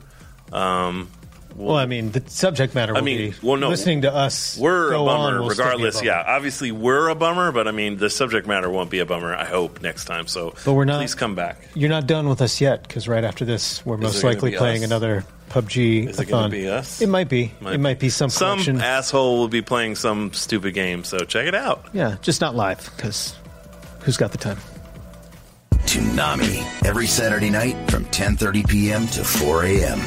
[0.52, 1.10] Um,
[1.56, 4.58] well, I mean, the subject matter will I mean, be well, no, listening to us.
[4.58, 5.95] We're go a on bummer, will still be a regardless.
[5.95, 6.06] bummer.
[6.08, 9.34] Yeah, obviously we're a bummer, but I mean, the subject matter won't be a bummer.
[9.34, 10.28] I hope next time.
[10.28, 11.58] So, But we're not- Please come back.
[11.74, 14.84] You're not done with us yet because right after this, we're Is most likely playing
[14.84, 14.89] us?
[14.89, 16.10] another PUBG.
[16.10, 17.01] Is it going to be us?
[17.01, 17.53] It might be.
[17.62, 18.82] Might it might be some Some collection.
[18.82, 21.03] asshole will be playing some stupid game.
[21.03, 21.86] So check it out.
[21.93, 23.36] yeah, just not live because
[24.01, 24.58] who's got the time?
[25.86, 29.08] Toonami every Saturday night from 10:30 p.m.
[29.08, 29.99] to 4 a.m.